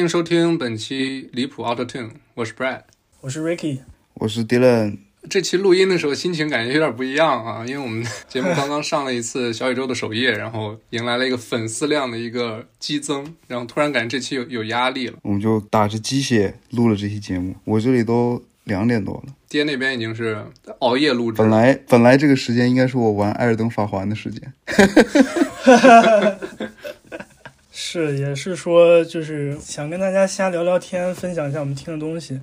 [0.00, 2.84] 欢迎收听本期离谱 Auto Tune，我是 Brad，
[3.20, 3.80] 我是 Ricky，
[4.14, 4.96] 我是 Dylan。
[5.28, 15.18] 这期录音的时候心情感觉有点不一样啊，因为我们节目刚刚上了一次小宇宙的首页，然后迎来了一个粉丝量的一个激增，然后突然感觉这期有有压力了。
[15.20, 19.34] 我们就打着鸡血录了这期节目，我这里都两点多了。
[19.50, 20.42] 爹那边已经是
[20.78, 21.36] 熬夜录制。
[21.36, 24.50] 本来本来这个时间应该是我玩《艾尔登法环》的时间。
[27.82, 32.34] 是，也是说，就是想跟大家瞎聊聊天，分享一下我们听的东西。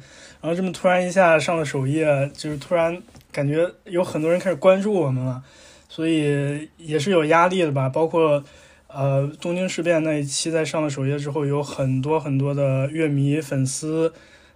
[0.42, 3.00] 然后这么突然一下上了首页，就是突然
[3.32, 5.44] 感觉有很多人开始关注我们了，
[5.88, 7.88] 所以也是有压力的吧。
[7.88, 8.44] 包括
[8.88, 14.12] 呃东京事变那一期在上了首页之后，有很多很多的乐迷粉丝，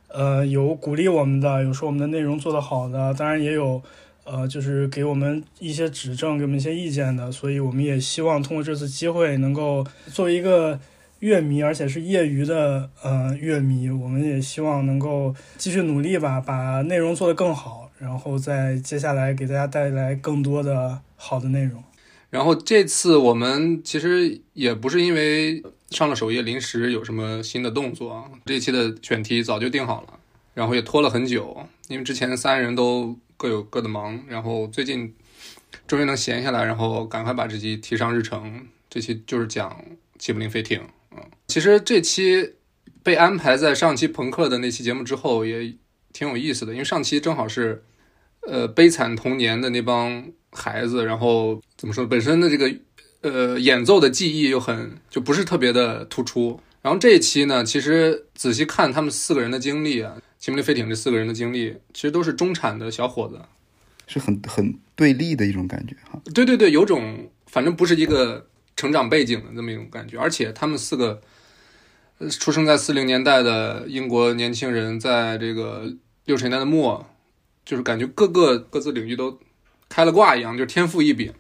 [0.08, 3.84] 呃有鼓励我们的，有说我们的内容做得好的，当然也有。
[4.24, 10.80] 呃，就是给我们一些指正，给我们一些意见的，所以我们也希望通过这次机会，能够作为一个
[11.20, 21.84] 乐迷，而且是业余的呃乐迷，我们也希望能够继续努力吧，把内容做得更好，然后在接下来给大家带来更多的好的内容。
[22.30, 30.14] 然后这次我们其实也不是因为上了首页临时有什么新的动作啊，这期的选题早就定好了，
[30.54, 33.18] 然后也拖了很久，因为之前三人都。
[33.42, 35.12] 各有各的忙，然后最近
[35.88, 38.68] 终于能闲下来，然后赶快把这期提上日程。
[38.88, 39.84] 这期就是讲
[40.20, 40.80] 齐柏林飞艇，
[41.10, 42.54] 嗯，其实这期
[43.02, 45.74] 被安排在上期朋克的那期节目之后，也
[46.14, 47.84] 挺有意思的，因为上期正好是
[48.42, 52.72] 呃悲惨童年的那帮孩子，然后怎么说，本身的这个
[53.22, 56.60] 呃演奏的技艺又很就不是特别的突出。
[56.84, 60.16] 然后这一期呢，其实仔细看他们四个人的经历啊。
[60.42, 63.40] 齐柏林飞艇这四个人的经历，其实都是中产的小伙子，
[64.08, 66.20] 是很很对立的一种感觉哈。
[66.34, 71.22] 对对对，有种反正不是一个成长背景的这么一种感觉，而且他们四个
[72.40, 75.94] 出生在四零年代的英国年轻人，在这个
[76.26, 77.06] 六十年代的末，
[77.64, 79.40] 就是感觉各个各自领域都
[79.90, 81.32] 开了挂一样，就是天赋异禀，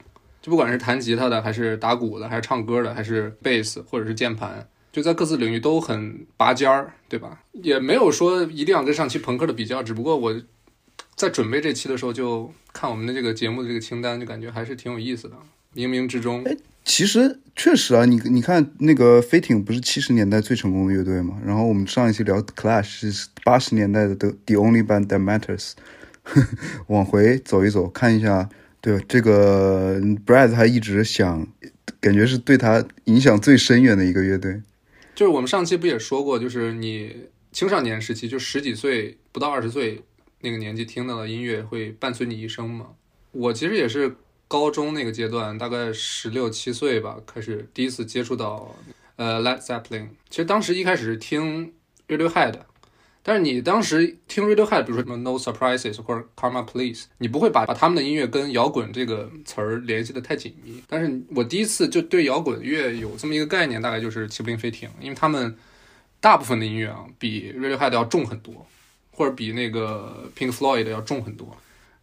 [0.43, 4.67] 就不管是弹吉他的，还是打鼓的，还是唱歌的，还是贝斯或者是键盘。
[4.91, 7.41] 就在各自领域都很拔尖儿，对吧？
[7.53, 10.41] 也没有说一定要跟上期朋克的比较，只不过我
[11.15, 15.35] 在准备这期的时候，就看我们的这个节目的这个清单，就感觉还是挺有意思的。
[15.73, 21.39] 冥冥之中，哎，其实确实啊，你你看那个飞艇不是七十年代最成功的乐队嘛？
[21.45, 25.71] 然后我们上一期聊 Clash 是八十年代的 The The Only Band That Matters，
[26.87, 28.49] 往回走一走，看一下，
[28.81, 31.47] 对这个 Brad 他一直想，
[32.01, 34.61] 感觉是对他影响最深远的一个乐队。
[35.21, 37.15] 就是我们上期不也说过，就是你
[37.51, 40.01] 青少年时期，就十几岁不到二十岁
[40.39, 42.87] 那个年纪听到的音乐会伴随你一生嘛？
[43.31, 44.15] 我其实也是
[44.47, 48.75] 高中那个阶段，大概十六七岁吧，开始第一次接触到
[49.15, 50.07] 呃 Led Zeppelin。
[50.31, 51.71] 其实当时一开始是听
[52.07, 52.55] Radiohead。
[53.23, 60.81] 但是你当时听 Radiohead，比如说什么 No Surprises 或者 Karma Police，你不会把把他们的音乐跟摇滚这个词儿联系的太紧密。
[60.87, 65.55] 但是我第一次就对摇滚乐有这么一个概念，大概就是齐柏林飞艇，因为他们
[66.19, 68.65] 大部分的音乐啊比 Radiohead 要重很多，
[69.11, 71.55] 或者比那个 Pink Floyd 要重很多。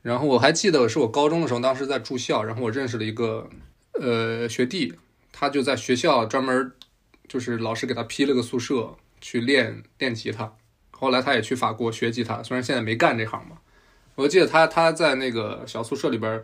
[0.02, 3.50] 然后我还记得是我高中的时候，当时在住校，然后我认识了一个
[3.94, 4.94] 呃学弟，
[5.32, 6.72] 他就在学校专门
[7.26, 10.52] 就是老师给他批了个宿舍去练练吉他。
[10.98, 13.56] 后来他也去法国学吉他，虽然现在没干这行嘛。
[14.16, 16.42] 我记得他他在那个小宿舍里边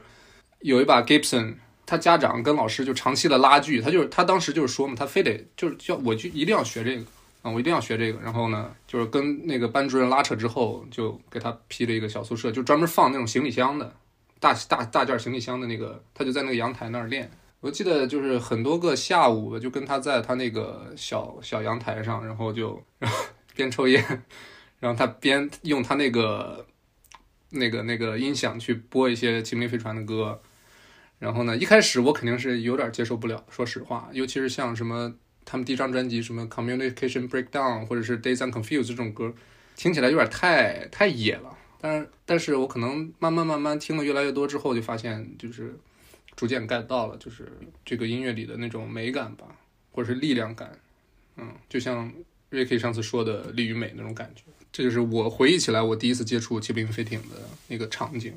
[0.60, 1.54] 有一把 Gibson，
[1.84, 7.02] 他家长跟老师就长期的拉锯，他就是他当时就是说嘛，他非得就是叫我就一定要学这个
[7.42, 8.20] 啊，我一定要学这个。
[8.20, 13.92] 然后呢，就是跟那个班主任拉扯之后，就给他批了一个小宿舍，就专门放那种行李箱的
[14.38, 17.28] 大大大件行李箱的那个，他就在那个阳台那儿练。
[17.60, 23.18] 我记得就是很多个下午，就跟他在他那个小小阳台上，然后就然后。
[23.54, 24.04] 边抽烟，
[24.80, 26.66] 然后他边用他那个、
[27.50, 30.42] 那个、那个音响去播一些《精灵飞船》的歌。
[31.20, 35.14] 然后呢，一开始我肯定是有点接受不了，说实话，尤其是像什么
[35.44, 39.32] 他们第一张专辑什么《Communication Breakdown》或者是《Days and Confused》这种歌，
[39.76, 41.56] 听起来有点太太野了。
[41.80, 45.78] 但是，但是我可能慢慢慢慢听了越来越多之后，就发现就是
[46.36, 47.50] 逐渐 get 到了，就是
[47.84, 49.46] 这个音乐里的那种美感吧，
[49.92, 50.78] 或者是力量感。
[51.36, 52.12] 嗯，就像。
[52.54, 54.42] 瑞克上次说的利与美那种感觉，
[54.72, 57.36] 这就是我回忆起来我第一次接触骑兵飞艇的
[57.68, 58.32] 那个场景。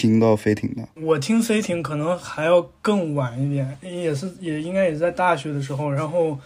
[0.00, 0.88] 听到飞艇的？
[0.94, 6.38] 我听飞艇可能还要更晚一点，也是也应该也在大学的时候，然后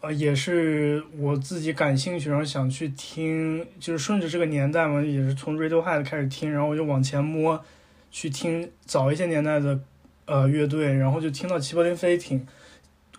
[0.00, 7.62] 呃也是我自己感兴趣，然后想去听，就是顺着这个年代嘛，也是从 Radiohead 开始听，然后我就往前摸，
[8.10, 9.78] 去听早一些年代的
[10.26, 12.44] 呃乐队，然后就听到齐柏林飞艇。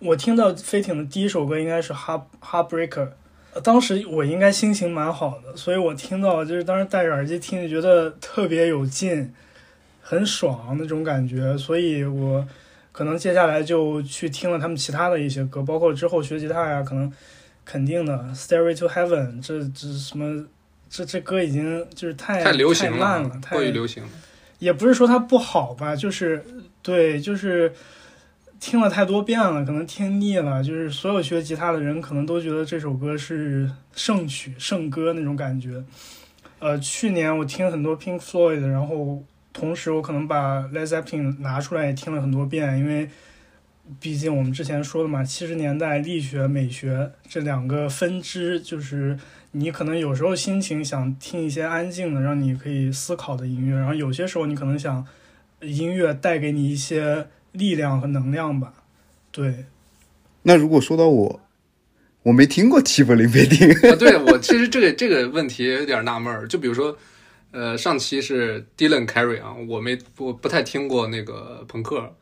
[0.00, 3.08] 我听到飞艇的第一首歌应该是《Heart Heartbreaker》。
[3.64, 9.34] 当时我应该心情蛮好的，所以我听到就是当时戴着耳机听，就觉得特别有劲，
[10.10, 12.44] 很爽那种感觉，所以我
[12.90, 17.12] 可能接下来就去听了他们其他的一些歌，包括之后学吉他呀，可能
[17.64, 20.44] 肯定的《Stairway to Heaven》这这什么
[20.88, 24.08] 这这歌已经就是太太流行烂了，太过于流行了。
[24.58, 26.44] 也不是说它不好吧，就是
[26.82, 27.72] 对，就是
[28.58, 30.60] 听了太多遍了，可能听腻了。
[30.60, 35.80] 就是所有学吉他的人可能都觉得这首歌是圣曲、圣歌那种感觉。
[36.58, 43.08] 呃，去年我听很多 Pink Floyd，然后同时我可能把 Led Zeppelin 拿出来也听了很多遍，因为
[43.98, 49.18] 毕竟我们之前说的嘛，七十年代力学、美学这两个分支，就是
[49.52, 55.04] 你可能有时候心情想听一些安静的，让你可以思考的音乐，然后有些时候你可能想
[55.60, 58.72] 音乐带给你一些力量和能量吧。
[59.32, 59.64] 对，
[60.42, 61.40] 那如果说到我，
[62.22, 63.68] 我没听过齐柏林飞艇。
[63.90, 66.96] 啊，对我其实这个这个问题有点纳闷儿，就比如说，
[67.52, 72.14] 呃，上期是 Dylan Carey 啊，我没我不太听过那个朋克，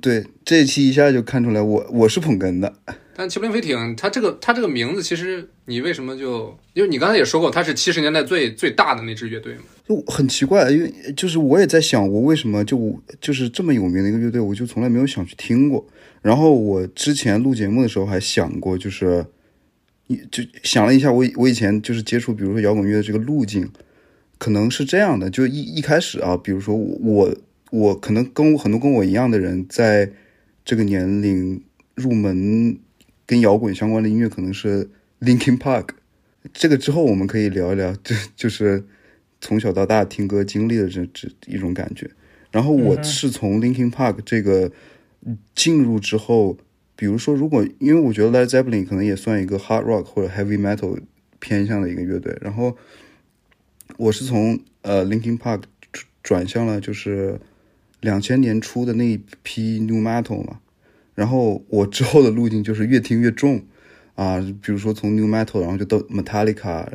[0.00, 2.74] 对，这一期一下就看出来我我是捧哏的。
[3.16, 15.86] 但齐柏林飞艇它这个它这个名字，其实你为什么就因为你刚才也说过，它是七十年代最最大的那支乐队嘛，就很奇怪，因为就是我也在想，我为什么就就是这么有名的一个乐队，我就从来没有想去听过。
[16.22, 19.24] 然后我之前录节目的时候还想过，就是
[20.08, 23.70] 一就想了一下，我我以前就是接触，比如说摇滚乐的这个路径，
[24.38, 27.34] 可能是这样的，就一一开始啊，比如说我
[27.70, 30.10] 我可能跟很多跟我一样的人，在
[30.64, 31.62] 这个年龄
[31.94, 32.78] 入门
[33.26, 35.88] 跟摇滚相关的音乐，可能是 Linkin Park。
[36.52, 38.84] 这个之后我们可以聊一聊， 就就是
[39.40, 42.10] 从小到大听歌经历的这这一种感觉。
[42.50, 44.70] 然后我是从 Linkin Park 这个
[45.54, 46.56] 进入之后，
[46.94, 51.00] 比如说，如果因为我觉得 Led Zeppelin 可能也算一个 hard rock 或者 heavy metal
[51.40, 52.76] 偏向的一个乐队，然后
[53.96, 55.62] 我是从呃 Linkin Park
[56.22, 57.40] 转向了就是
[58.00, 60.58] 两千年初的那一批 new metal 嘛，
[61.14, 63.62] 然后我之后的路径就是越听越重
[64.14, 66.86] 啊，比如说从 new metal，然后就到 Metallica、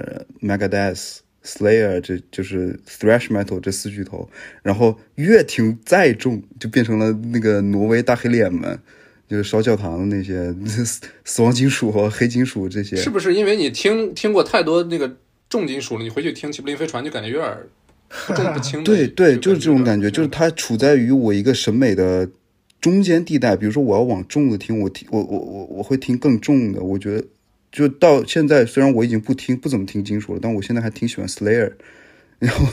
[0.41, 4.29] Megadeth、Slayer，这就是 thrash metal 这四巨头，
[4.61, 8.79] 然后越听再重，就变成了那个挪威大黑脸们，
[9.27, 10.53] 就是烧教堂的那些
[11.23, 12.95] 死亡金属和黑金属这些。
[12.97, 15.17] 是不是因为你听听过太多那个
[15.49, 17.57] 重金属了，你回去听齐柏林飞船就感觉有点
[18.27, 18.85] 不重不轻的？
[18.93, 22.29] 对对，就是这种感觉，觉，就是它处在于我一个审美的
[22.79, 23.55] 中间地带。
[23.55, 26.81] 比如说，我要往重的听，我听我我我我会听更重的。
[26.81, 27.25] 我觉得，
[27.71, 31.73] 就到现在，虽然我已经不听不怎么听金属了，但我现在还挺喜欢 Slayer。
[32.39, 32.67] 然后，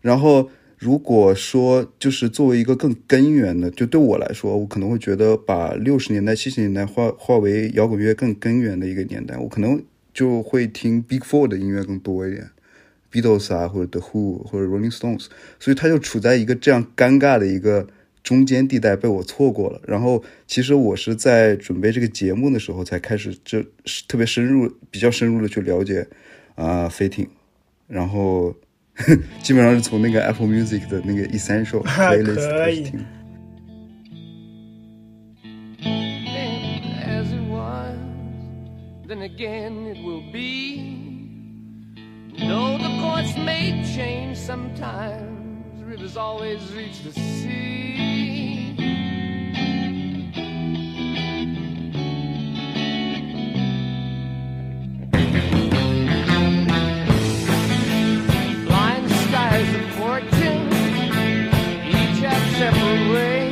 [0.00, 9.82] 然后如果说就是作为一个更根源的，就对我来说，我可能会觉得把六十年代、七十年代化化为摇滚乐更根源的一个年代，我可能
[10.16, 12.48] 就会听 Big Four 的音乐更多一点。
[13.12, 15.26] Beatles 啊，或者 The Who 或者 Rolling Stones，
[15.60, 17.86] 所以他就处在一个这样尴尬的一个
[18.22, 19.78] 中间地带，被我错过了。
[19.86, 23.62] 然后，其实我是在准备这个节目的时候才开始，这
[24.08, 26.06] 特别深入、比较深入的去了解
[26.54, 27.28] 啊、飞艇，
[27.86, 28.54] 然后
[29.42, 33.15] 基本上是从那个 Apple Music 的那个 Essential 啊 playlist 开始听。
[39.06, 41.94] Then again it will be.
[42.38, 48.74] Though the course may change sometimes, rivers always reach the sea.
[58.66, 60.66] Blind skies of fortune,
[61.86, 63.45] each have separate ways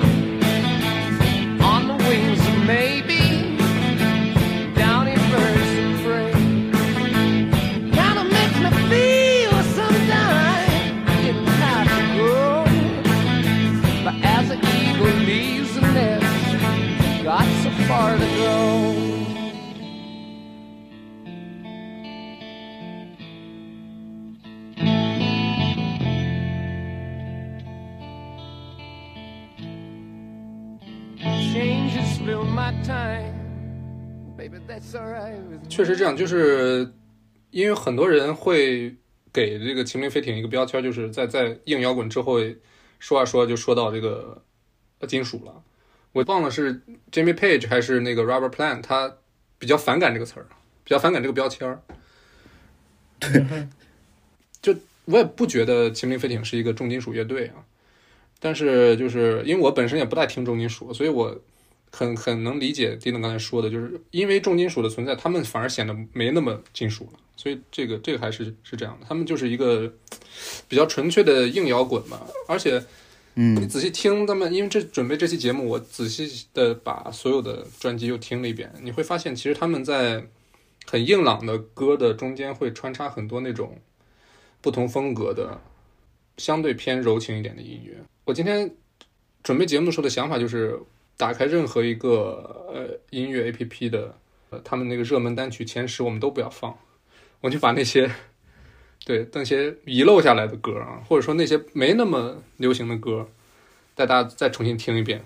[35.68, 36.92] 确实这样，就是
[37.50, 38.94] 因为很多人会
[39.32, 42.38] 给这个秦岭飞艇一个标签，就是在在硬摇滚之后
[42.98, 44.42] 说啊说就说到这个
[44.98, 45.62] 呃金属了。
[46.12, 49.16] 我忘了是 Jimmy Page 还是那个 Robert Plant，他
[49.58, 50.46] 比较反感这个词儿，
[50.84, 51.82] 比较反感这个标签儿。
[54.60, 54.76] 对，
[55.06, 57.64] 我也不觉得秦岭飞艇是一个重金属乐队啊，
[58.38, 61.40] 但是就是因为我本身也不太听重金属，所以我
[61.94, 67.18] 很很能理解迪伦刚才说的，就是因为重金属的存在，他们反而显得没那么金属了。
[67.36, 69.92] 所以这个这个还是是这样的，他们就是一个
[70.68, 72.20] 比较纯粹的硬摇滚嘛。
[72.48, 72.82] 而且
[73.34, 80.26] 你嗯仔细听他们，因为这准备这期节目，我仔细的把所有的专辑又听了一遍，你会发现其实他们在
[80.86, 83.78] 很硬朗的歌的中间会穿插很多那种
[84.60, 85.60] 不同风格的。
[86.36, 87.94] 相对偏柔情一点的音乐。
[88.24, 88.68] 我今天
[89.44, 90.76] 准备节目的时候的想法就是，
[91.16, 94.14] 打开任何一个呃音乐 APP 的
[94.50, 96.76] 呃他们那个热门单曲前十，我们都不要放，
[97.40, 98.10] 我就把那些
[99.04, 103.28] 对那些遗漏下来的歌啊，或者说那些没那么流行的歌，
[103.94, 105.24] 带大家再重新听一遍。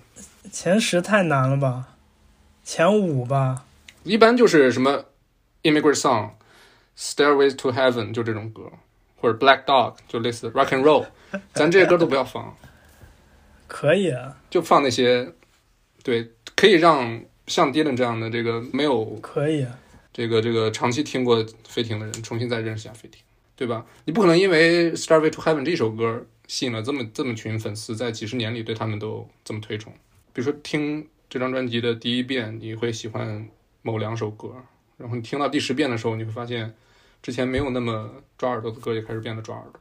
[0.52, 1.96] 前十太难了吧？
[2.64, 3.64] 前五吧。
[4.04, 5.04] 一般就是什么
[5.62, 6.30] Immigrant Song、
[6.96, 8.70] Stairways to Heaven 就这种歌，
[9.16, 11.06] 或者 Black Dog 就类似 Rock and Roll，
[11.52, 12.56] 咱这些歌都不要放。
[13.66, 15.30] 可以啊，就放那些，
[16.08, 19.78] 对，可以让像 Dylan 这样的这个没有可以啊。
[20.10, 23.20] 这个这个长期听过飞艇的人，重新再认识一下飞艇，
[23.54, 23.84] 对吧？
[24.06, 29.92] 你不可能因为《Starway to Heaven》这首歌吸引了这么这么群粉丝，在几十年里对他们都这么推崇。
[30.32, 33.46] 比如说听这张专辑的第一遍，你会喜欢
[33.82, 34.54] 某两首歌，
[34.96, 36.74] 然后你听到第十遍的时候，你会发现
[37.22, 39.78] 之前没有那么抓耳朵的歌也开始变得抓耳朵。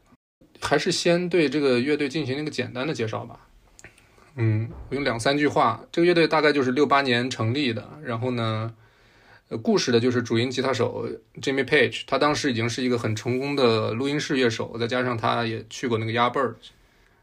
[0.60, 3.47] 还是先对这个乐队进行一个简单的介绍吧。
[4.40, 8.72] 嗯，我用两三句话，这个乐队大概就是六八年成立的，然后呢，
[9.50, 11.10] 呃，故事的就是主音吉他手
[11.42, 16.70] Jimmy Page，他当时已经是一个很成功的录音室乐手，再加上他也去过那个 Yardbirds，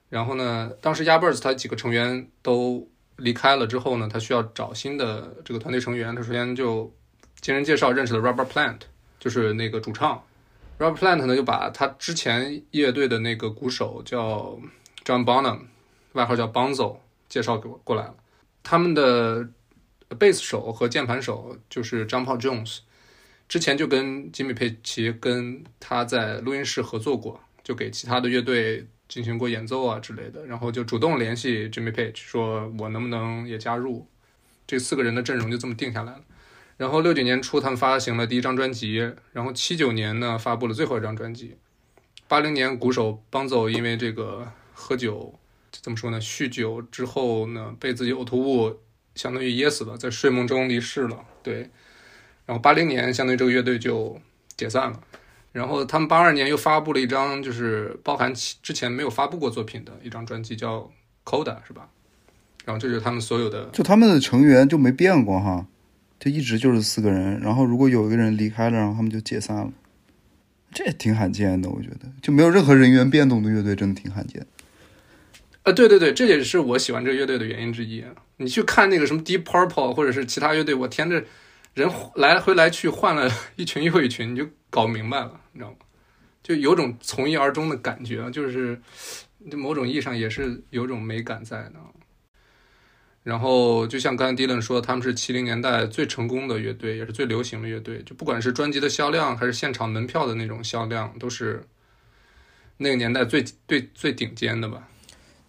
[0.09, 6.92] 然后呢，当时 Yardbirds 他几个成员都离开了之后呢，他需要找新的这个团队成员，他首先就
[7.40, 8.80] 经人介绍认识了 Robert Plant，
[9.21, 10.21] 就是那个主唱
[10.80, 14.59] ，Robert Plant 呢就把他之前乐队的那个鼓手叫
[15.04, 15.61] John Bonham，
[16.14, 16.97] 外号叫 Bonzo，
[17.35, 18.14] 介绍给我过来了，
[18.62, 19.49] 他们的
[20.21, 22.79] 贝斯手和键盘手就是 John Paul Jones，
[23.49, 34.07] 之前就跟吉米佩奇跟他在录音室合作过，就给其他的乐队进行过演奏啊之类的，然后就主动联系 Jimmy Page 说，我能不能也加入？
[34.64, 36.21] 这四个人的阵容就这么定下来了。
[36.76, 41.57] 然后六九年初，他们发行了第一张专辑，然后七九年呢发布了最后一张专辑。
[42.29, 45.37] 八零年，鼓手邦走因为这个喝酒，
[45.83, 46.21] 怎么说呢？
[46.21, 48.76] 酗酒之后呢，被自己呕吐物
[49.14, 51.25] 相当于噎死了，在睡梦中离世了。
[51.43, 51.71] 对，
[52.47, 54.21] 然后八零年，相当于这个乐队就
[54.57, 55.00] 解散了。
[55.52, 60.81] 然后他们八二年又发布了一张，就是包含之前没有发布过作品的一张专辑，叫
[61.25, 61.88] 《Coda》，是吧？
[62.64, 65.66] 然后这就是他们所有的，就他们的成员就没变过哈，
[66.19, 67.38] 就一直就是四个人。
[67.40, 69.71] 然后如果有一个人离开了，然后他们就解散了，
[70.73, 74.45] 这也挺罕见的，我觉得就没有任何人员变动的乐队真的挺罕见。
[75.64, 78.04] 呃，对对对，这也是我喜欢这个乐队的原因之一。
[78.37, 81.25] 你去看那个什么 Deep Purple 或者是其他乐队，我天，这
[81.75, 85.76] 人来回来去换了一群又一群，你就搞明白了，你知道吗？
[86.42, 88.78] 就有种从一而终的感觉，就是
[89.52, 91.75] 某种意义上也是有种美感在的。
[93.23, 98.02] 然后就像刚才 Dylan 说，他们是七零年代最成功的乐队，也是最流行的乐队。
[98.02, 101.64] 就不管是专辑的销量，还是现场门票的那种销量，都是
[102.76, 104.87] 那个年代最最最顶尖的吧。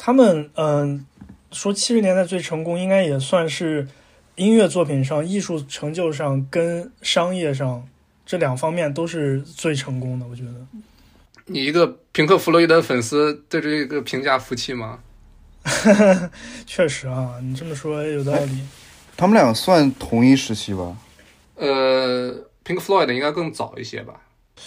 [0.06, 1.04] 他们嗯、
[1.52, 3.88] 说七十年代最成功，应该也算是
[4.36, 7.84] 音乐作品上、艺术成就上跟商业上
[8.24, 10.28] 这两方面都是最成功的。
[10.28, 10.54] 我觉得，
[11.48, 15.00] 你一个平克·弗洛伊德粉丝对这个评价服气吗？
[16.68, 18.60] 确实啊，你这么说也有道理。
[19.18, 20.96] 他们俩算同一时期吧？
[21.56, 22.32] 呃
[22.64, 24.22] ，Pink Floyd 应该更早一些吧？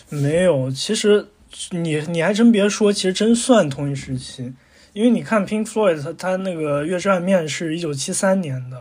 [0.08, 1.28] 没有，其实
[1.70, 4.52] 你你还真别说，其实真算同一时期，
[4.98, 8.76] 因为你看 Pink Floyd，他他那个《月之暗面》是一九七三年的，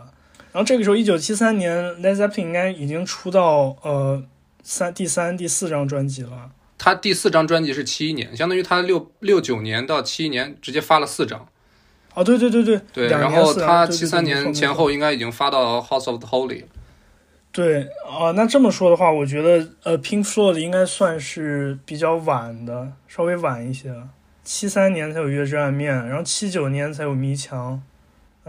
[0.50, 4.20] 然后这个时候一九七三年 Led Zeppelin 应该已经出到呃
[4.64, 6.50] 三第三第四张专辑了。
[6.76, 11.46] 他第四张专辑是七一年，相当于他六六九年到七一年直接发了四张。
[12.14, 16.64] 哦，对对对对，对，然后他七三年前后应该已经发到 House of the Holy。
[17.52, 24.08] 对啊、那这么说的话，我觉得呃，Pink Floyd 应该算是比较晚的，稍微晚一些了。
[24.50, 27.82] 七三年才有《月之暗面》，然后七九年才有《迷墙》。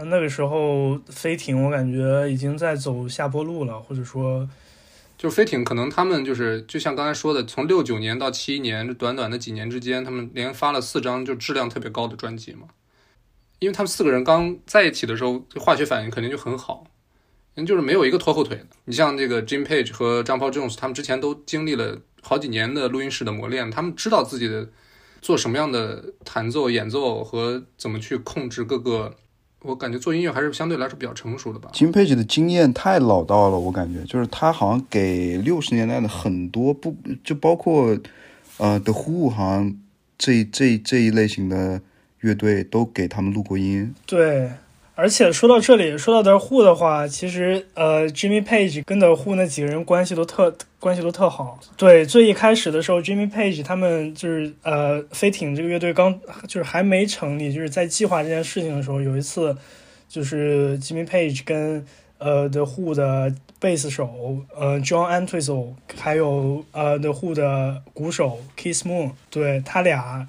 [0.06, 4.48] 那个时候飞艇我感觉已经在走下坡路了，或者说
[5.18, 12.68] 就飞艇可能他们就是就像刚才说的，从六九年到七一年这短短的几年之间，他们连发了四张就质量特别高的专辑嘛。
[13.58, 16.86] 因为他们四个人刚在一起的时候，这化学反应肯定就很好，
[17.66, 18.66] 就是没有一个拖后腿的。
[18.86, 24.70] 你像这个 Jim Page 和 John Jones，他们之前都经历了好几年的录音室的磨练，他们知道自己的
[25.20, 29.16] 做什么样的弹奏、演奏和怎么去控制各个。
[29.62, 31.68] 我感觉做音乐还是相对来说比较成熟的吧。
[31.74, 37.94] 金佩奇的经验太老道了，我感觉就是他好像给六十年代的很多不就包括
[38.56, 39.76] 呃 The Who 好像
[40.16, 41.82] 这这这一类型的
[42.20, 43.94] 乐队都给他们录过音。
[44.06, 44.50] 对，
[45.00, 51.58] 而且说到这里，说到 The Who 的话，其实呃，Jimmy Page 跟 The Who 那几个人关系都特关系都特好。
[51.78, 59.56] 对，最一开始的时候，Jimmy Page 他们就是呃，飞艇这个乐队刚就是还没成立，就是在计划这件事情的时候，有一次
[60.06, 61.86] 就是 Jimmy Page 跟
[62.18, 70.28] 呃 The Who 的贝斯手呃 John Entwistle，还有呃 The Who 的鼓手 Keith Moon，对他俩。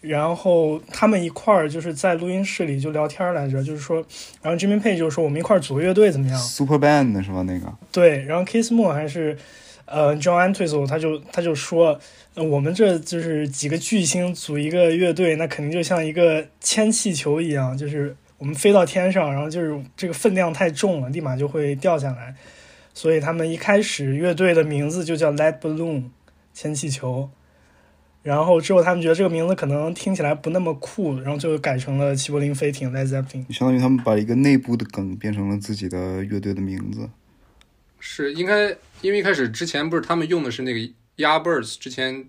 [0.00, 3.96] 然后他们一块儿就是在录音室里就聊天来着，就是说，
[4.40, 7.42] 然后 Jimmy Page 就说我们一块儿组个乐队怎么样？Super Band 是吧？
[7.42, 9.36] 那个对，然后 Kiss Moon 还是
[9.84, 12.00] 呃 John Entwistle 他就他就说、
[12.34, 22.34] 呃我们这就是几个巨星组一个乐队，那肯定就像一个铅气球一样，就是我们飞到天上，然后就是这个分量太重了，立马就会掉下来。
[22.94, 26.04] 所以他们一开始乐队的名字就叫 Lead Balloon
[26.54, 27.28] 铅气球。
[28.22, 33.50] 然后之后他们觉得这个名字可能听起来不那么酷，然后就改成了齐柏林飞艇 Led Zeppelin。
[33.52, 37.08] 相当于他们把一个内部的梗变成了自己的乐队的名字。
[37.98, 38.68] 是应该，
[39.02, 40.80] 因为一开始之前不是他们用的是那个
[41.16, 42.26] Yardbirds，之前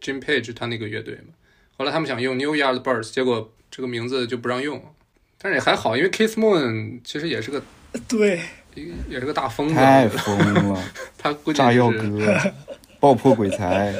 [0.00, 1.34] Jim Page 他那个乐队嘛，
[1.76, 4.82] 后来他们想用 New Yardbirds，结果这个名字就不让用，
[5.38, 7.62] 但是也还好，因为 Keith Moon 其实也是个
[8.08, 8.40] 对，
[9.08, 10.82] 也是个大疯子，太疯了，
[11.18, 12.38] 他估计炸药哥，
[12.98, 13.94] 爆破鬼才，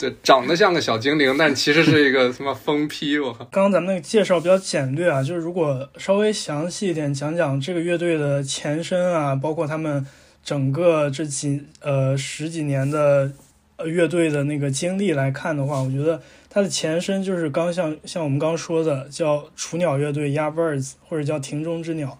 [0.00, 3.44] 对，长得像个小精灵，但其实是一个他妈疯批，我靠！
[3.52, 10.06] 刚刚咱们那个介绍比较简略啊，就是如果稍微详细一点讲讲这个乐队的前身啊，包括他们
[10.42, 13.30] 整个这几呃十几年的
[13.76, 22.18] 呃乐队的那个经历来看的话，我觉得它的前身就是刚像像我们刚刚说的叫雏鸟乐队 Yardbirds，或者叫庭中之鸟。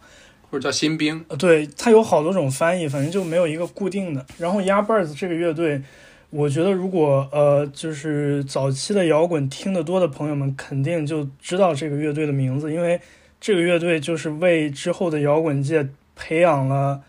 [0.50, 4.26] 或者叫新兵，呃，对，它有好多种翻译，反正就没有一个固定的。
[4.36, 5.80] 然后 Yardbirds 这个乐队，
[6.30, 13.00] 我觉得如果呃，就是早期的摇滚听得多的朋友们，肯定就知道这个乐队的名字，因为
[13.40, 17.02] 这个乐队就是为之后的摇滚界培养了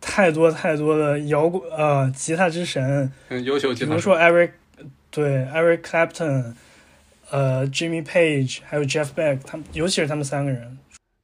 [0.00, 3.90] 太多太多的摇滚呃吉他之神，嗯，优秀吉他。
[3.90, 4.50] 比如说 Eric，
[5.10, 6.52] 对 Eric Clapton，
[7.30, 10.78] 呃 Jimmy Page，还有 Jeff Beck，他们尤其是他们三个人。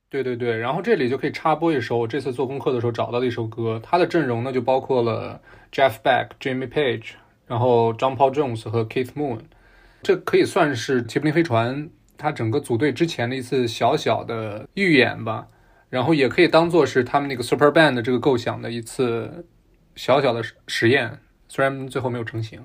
[0.09, 5.41] 对对对，然后这里就可以插播一首我这次做功课的时候找到的一首歌，它的阵容呢就包括了
[5.73, 7.11] Jeff Beck、Jimmy Page，
[7.47, 9.41] 然后 John Paul Jones 和 Keith Moon，
[10.03, 15.49] 这可以算是齐柏林飞船它整个组队之前的一次小小的预演吧，
[15.91, 19.47] 然后也可以当做是他们那个 Super Band 这个构想的一次
[19.95, 22.61] 小小的实验，虽然最后没有成型。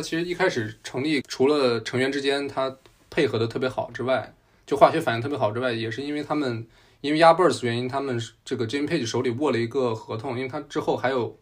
[0.00, 2.74] 它其实一开始成立，除了成员之间他
[3.10, 4.32] 配合的特别好之外，
[4.66, 6.66] 就化学反应特别好之外，也是因为他们
[7.02, 11.36] 因为 Yardbirds 原因，他们这个 Jim Page 手里握了一个合同，因为他之后还有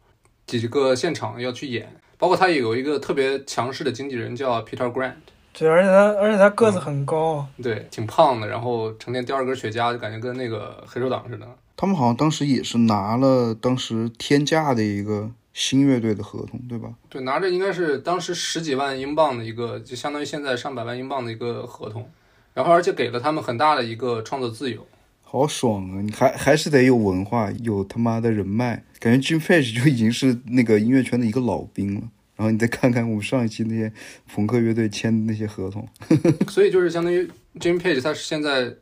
[0.45, 5.13] 几个现场要去演，包括他也有一个特别强势的经纪人叫 Peter Grant，
[5.53, 11.47] 对，而且他而且他个子很高，对，挺胖的，然后成天叼着根雪茄，就感觉跟那个黑手党似的。
[11.77, 16.89] 他们好像当时也是拿了当时天价的一个新乐队的合同，对吧？
[17.09, 22.09] 对，拿着应该是当时十几万英镑的一个，就相当于现在上百万英镑的一个合同，
[22.55, 24.87] 然后而且给了他们很大的一个创作自由。
[25.23, 26.01] 好爽啊！
[26.01, 32.03] 你还还是得有文化，有他妈的人脉，感觉 Jim Page 就已经是那个音乐圈的一个老兵了。
[32.37, 33.93] 然后你再看看我们上一期那些
[34.33, 35.85] 朋克乐队签的那些合同，
[36.49, 38.73] 所以就是相当于 Jimmy Page 他现在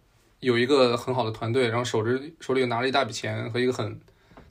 [0.41, 3.99] 有一个很好的团队，然后手着手里又拿了一大笔钱和一个很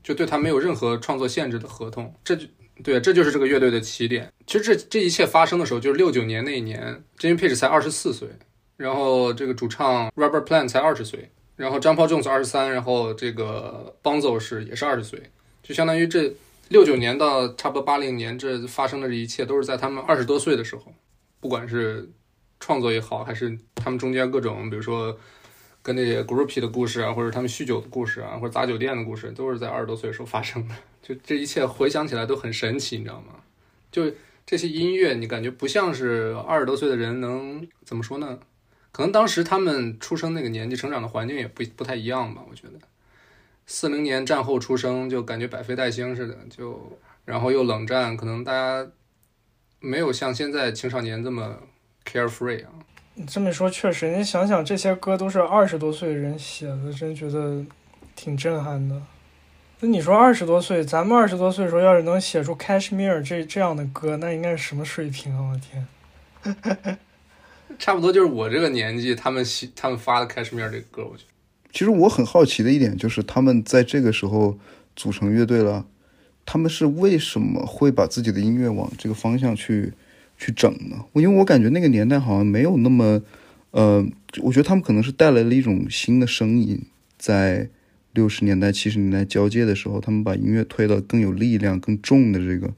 [0.06, 2.46] 就对他没有任何创作限制的合同，这就
[2.84, 4.32] 对，这就是这个乐队的起点。
[4.46, 8.30] 其实这这一切发生的时候，就是六九年那一年，Jimmy Page 才二十四岁，
[8.78, 15.20] 然后这个主唱 Robert Plant 才二十岁，然后张 Paul Jones 二十三，然后这个 Bonzo 是也是二十岁，
[15.64, 16.32] 就相当于这
[16.70, 20.94] 六九年到差不多八零年，这发生的这一切都是在他们二十多岁的时候，
[21.40, 22.08] 不管是
[22.60, 25.18] 创作也好，还是他们中间各种，比如说
[25.86, 30.74] 跟那些 groupie 的故事啊，或者他们酗酒的故事啊，或者砸酒店的故事，都是在二十多岁的时候发生的。
[31.00, 33.36] 就这一切回想起来都很神奇，你知道吗？
[33.92, 34.12] 就
[34.48, 38.40] 这些音乐，你感觉不像是二十多岁的人能怎么说呢？
[38.92, 42.42] 可能当时他们出生那个年纪，成长的环境也不不太一样吧。
[42.50, 42.80] 我觉得，
[43.68, 48.90] 四零年战后出生，就感觉百废待兴似的，就然后又冷战，可能大家
[49.80, 51.60] 没有像现在青少年这么
[52.04, 52.72] carefree 啊。
[53.18, 57.64] 你这么说确实，你想想这些歌都是二十多岁的人写的，真觉得
[58.14, 59.02] 挺震撼的。
[59.80, 65.52] 那你说二十多岁，咱们二十多岁的时候，要是能写出《Cashmere》这这样的歌，那应该是什么水平啊！
[65.54, 66.98] 我天，
[67.80, 71.30] 差不多就是我这个年纪，他们写他们发的《Cashmere》这个歌，我觉得
[71.72, 74.58] 其实我很好奇的一点就是，他们在这个时候
[74.96, 75.86] 组成乐队了，
[76.46, 79.94] 他们是为什么会把自己的音乐往这个方向去
[80.38, 81.04] 去整呢？
[81.14, 83.22] 我因为我感觉那个年代好像没有那么，
[83.72, 84.06] 呃，
[84.42, 86.82] 我觉得他们可能是带来了一种新的声音，
[87.18, 87.70] 在
[88.14, 92.74] 六十年代、七十年代交界的时候，他们把音乐推到更有力量、更重的这个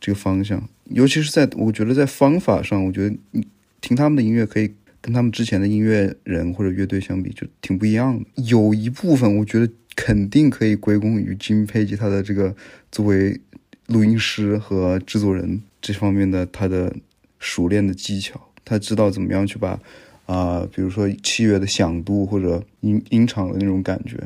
[0.00, 3.46] 这个方向，尤其是在我觉得在方法上，我觉得你
[3.80, 4.74] 听他们的音乐可以。
[4.98, 8.42] 跟他们之前的音乐人或者乐队相比，就挺不一样的。
[8.42, 12.52] 有一部分我觉得肯定可以归功于金佩吉他的这个
[12.90, 13.40] 作为
[13.86, 16.94] 录音师和制作人这方面的他的
[17.38, 19.78] 熟练的技巧，他知道怎么样去把
[20.26, 24.16] 啊、比如说器乐的响度或者音音场的那种感觉，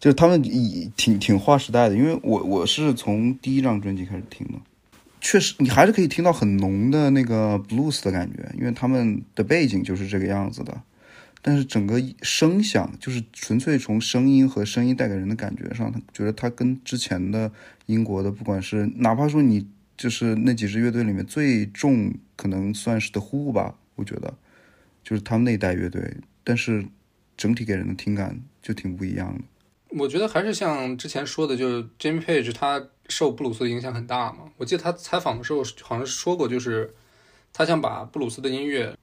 [0.00, 1.94] 就是他们以挺挺划时代的。
[1.94, 4.54] 因为我我是从第一张专辑开始听的。
[5.20, 10.76] 确实，你还是可以听到很浓的那个 blues 的感觉，因为他们的背景就是这个样子的。
[11.44, 17.50] 但是整个声响就是纯粹从声音和声音带给人的感觉上，他觉得他跟之前的
[17.86, 24.32] 英国的，不管是哪怕说你就是那几支乐队里面最重，可能算是的呼吧，我觉得
[25.02, 26.86] 就是他们那一代乐队，但是
[27.36, 29.42] 整体给人的听感就挺不一样的。
[29.98, 34.44] 我觉得还是像之前说的，就是 Jimmy Page 他受布鲁斯的影响很大嘛。
[34.56, 36.94] 我记得他采访的时候好像说过，就是
[37.52, 38.96] 他想把布鲁斯的音乐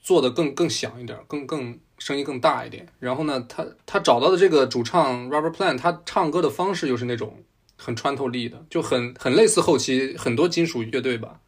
[0.00, 2.86] 做的更更响一点，更更声音更大一点。
[2.98, 7.42] 然后呢，他他找到的这个主唱 Robert Plant，他唱歌的方式又是那种
[7.76, 11.40] 很穿透力的，就很很类似后期很多金属乐队吧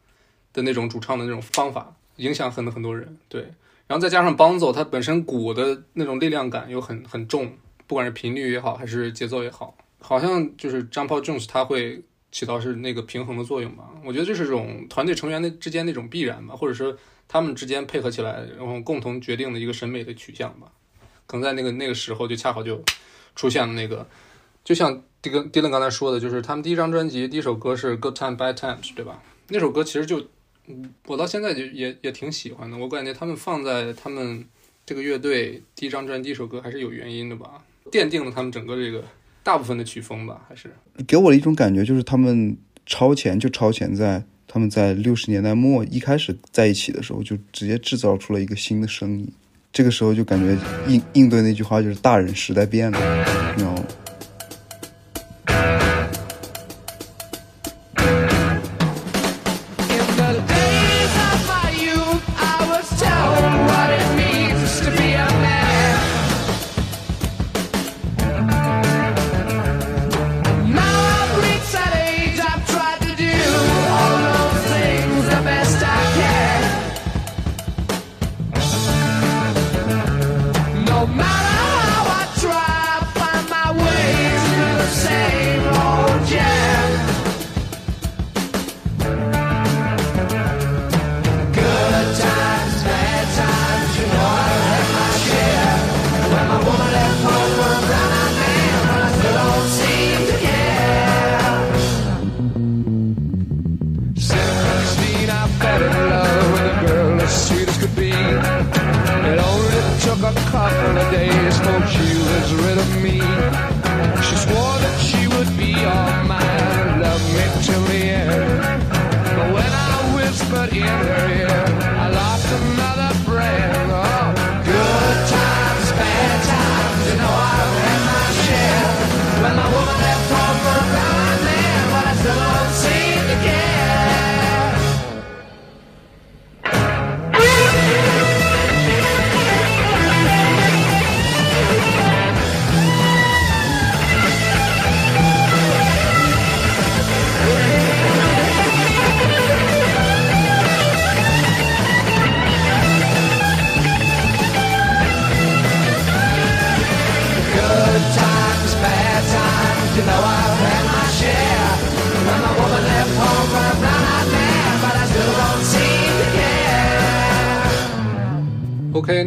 [0.53, 3.17] 的那种主唱的那种方法，影响很很多人。
[3.27, 3.41] 对，
[3.87, 7.51] 然后再加上 Bonzo，他本身鼓的那种力量感又很很重。
[7.85, 13.89] 不管是频率也好，还是节奏也好，好像就是张 Paul Jones 他会起到是那个平衡的作用吧。
[14.05, 16.95] 我觉得这是种团队成员的之间那种必然吧，或者说
[17.33, 20.71] 他们之间配合起来，然后共同决定的一个审美的取向吧。
[21.25, 22.79] 可能在那个那个时候就恰好就
[23.35, 24.07] 出现了那个，
[24.63, 29.23] 就像这个 Dylan 刚才说的，就是他们第一张专辑第一首歌是 Good Time Bad Times，对吧？
[29.47, 30.23] 那首歌其实就，
[31.07, 32.77] 我到现在就也也挺喜欢的。
[32.77, 34.45] 我感觉他们放在他们
[34.85, 37.63] 这个乐队第一张专辑第一首歌还是有原因的吧。
[37.91, 39.03] 奠定了他们整个这个
[39.41, 40.71] 大部分的曲风吧，还是
[41.07, 49.27] 给我的一种感觉就是他们超前就超前在他们在六十年代末一开始在一起的时候就直接制造出了一个新的声音，
[49.71, 50.55] 这个时候就感觉
[50.87, 52.99] 应应对那句话就是大人时代变了，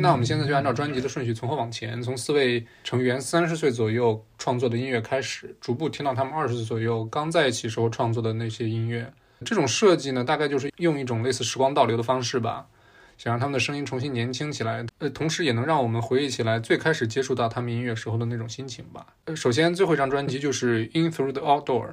[0.06, 9.12] 那我们现在就按照专辑的顺序从后往前，从四位成员三十岁左右创作的音乐开始，逐步听到他们二十岁左右刚在一起时候创作的那些音乐。
[9.44, 12.68] 这种设计呢，大概就是用一种类似时光倒流的方式吧，
[13.18, 19.04] 想让他们的声音重新年轻起来，呃，同时也能让我们回忆起来最开始接触到他们音乐时候的那种心情吧。
[19.24, 21.88] 呃，首先最后一张专辑就是《In Through the Outdoor》，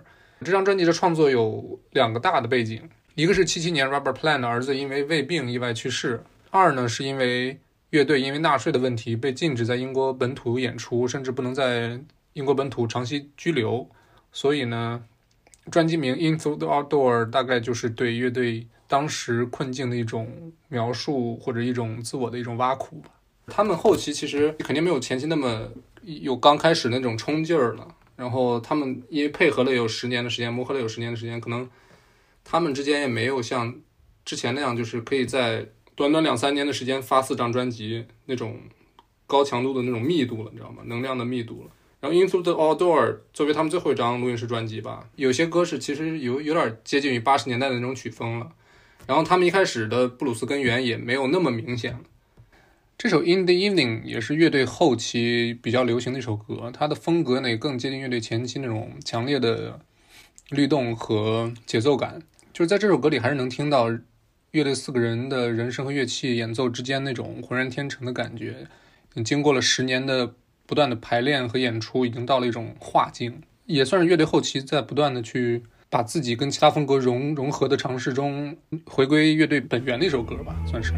[0.45, 7.57] 这张专辑的创作有两个大的背景，一个是七七年 Robert Plant 的儿子因为胃病意外去世，二呢是因为
[7.93, 11.99] 乐队因为纳税的问题被禁止在英国本土演出，甚至不能在
[12.33, 13.87] 英国本土长期居留，
[14.31, 15.03] 所以呢。
[15.71, 23.11] 专辑名《Into the Outdoor》大概就是对乐队当时困境的一种描述，或者一种自我的一种挖苦吧。
[23.47, 27.87] 他们后期其实肯定没有前期那么有刚开始那种冲劲儿了。
[28.17, 31.69] 然后他们因为配合了有十年的时间，磨合了有十年的时间，可能
[32.43, 33.73] 他们之间也没有像
[34.25, 38.59] 之前那样，就是可以在短短两三年的时间发四张专辑那种
[39.27, 40.83] 高强度的那种密度了，你知道吗？
[40.85, 41.71] 能量的密度了。
[41.99, 48.51] 然后《Into the Outdoor》作为他们最后一张录音室专辑吧，有些歌是其实有有点接近于八十年代的那种曲风了。
[49.07, 51.97] 然后他们一开始的布鲁斯根源也没有那么明显。
[52.97, 59.79] 这首《In the Evening》也是乐队后期比较流行的一首歌，它的风格呢也更接近乐队前期那种强烈的
[60.49, 62.21] 律动和节奏感。
[62.51, 63.89] 就是在这首歌里还是能听到
[64.53, 68.65] 乐队四个人的人声和乐器演奏之间那种浑然天成的感觉。
[69.23, 70.33] 经过了十年的。
[70.65, 80.93] 不断的排练和演出，已经到了一种化境，也算是乐队后期在不断的去把自己跟其他风格融融合的尝试中，回归乐队本源的一首歌吧，算是。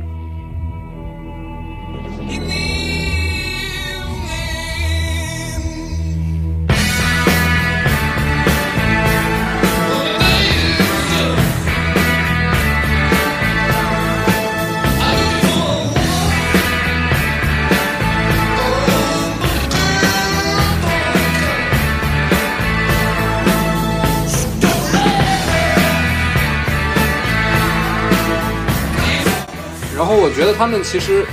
[30.06, 31.26] 然后我觉得他们其实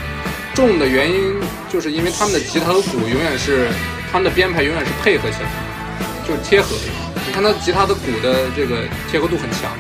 [0.55, 1.35] 重的原因，
[1.71, 3.69] 就是因为他们的吉他和鼓永远是
[4.11, 5.51] 他们的编排永远是配合起来，
[6.27, 6.69] 就是贴合。
[7.27, 9.77] 你看他吉他的鼓的这个贴合度很强。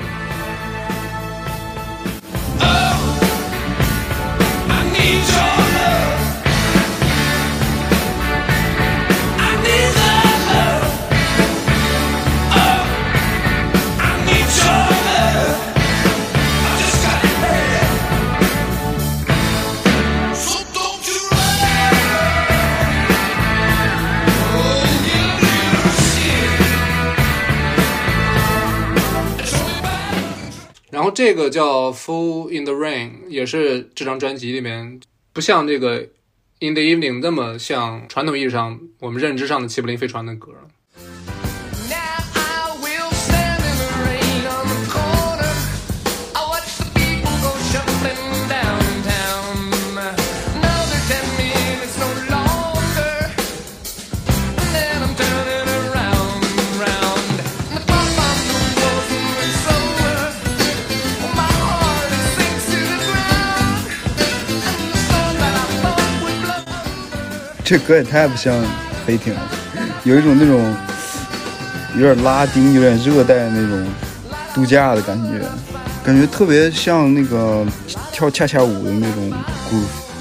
[31.14, 35.00] 这个叫《Fool in the Rain》，也是这张专辑里面
[35.32, 36.02] 不像这个
[36.60, 40.52] 《In the Evening》那么像传统意义上我们认知上的齐柏林飞船的歌。
[67.72, 68.54] 这歌也太不像
[69.06, 69.40] 飞艇了，
[70.04, 70.76] 有一种那种
[71.96, 73.86] 有点拉丁、有点热带那种
[74.54, 75.40] 度假的感觉，
[76.04, 77.64] 感觉特别像那个
[78.12, 79.32] 跳恰恰舞的那种
[79.70, 80.11] groove。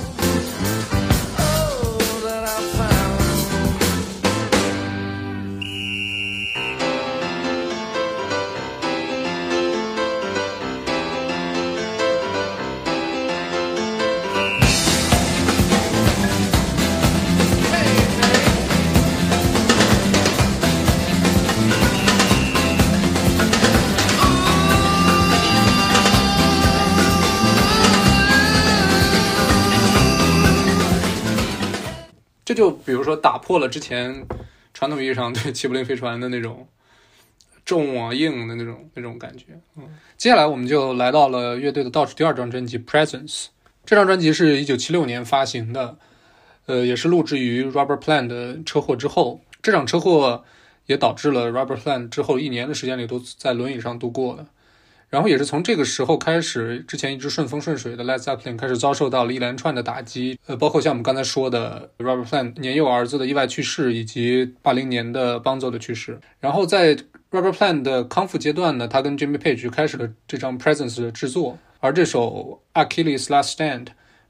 [33.62, 34.28] 了之前
[34.74, 36.67] 传统意义上对齐柏林飞船的那种
[37.63, 39.45] 重啊硬的那种那种感觉。
[39.78, 43.45] 嗯，接下来我们就来到了乐队的倒数第二张专辑《Presence》。
[43.86, 45.97] 这张专辑是一九七六年发行的，
[46.65, 49.41] 呃，也是录制于 Rubber Plant 的车祸之后。
[49.62, 50.43] 这场车祸
[50.88, 54.45] 也导致了 Rubber Plant 之后一年的时间里都在轮椅上度过的。
[55.12, 66.17] 然后也是从这个时候开始，之前一直顺风顺水的 Let's Upling 开始遭受到了一连串的打击，呃，包括像我们刚才说的 Robert Plant 年幼儿子的意外去世，以及八零年的 Bonzo 的去世。
[66.39, 66.95] 然后在
[67.30, 73.88] Robert Plant 的康复阶段呢，他跟 Jimmy Page 开始了这张 Presence 的制作，而这首 Achilles Last Stand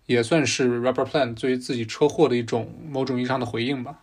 [0.08, 4.00] 也算是 Rubber Plan 对于自己车祸的一种某种意义上的回应吧。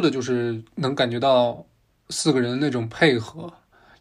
[0.00, 1.64] 的就是能感觉到
[2.10, 3.52] 四个人的那种配合，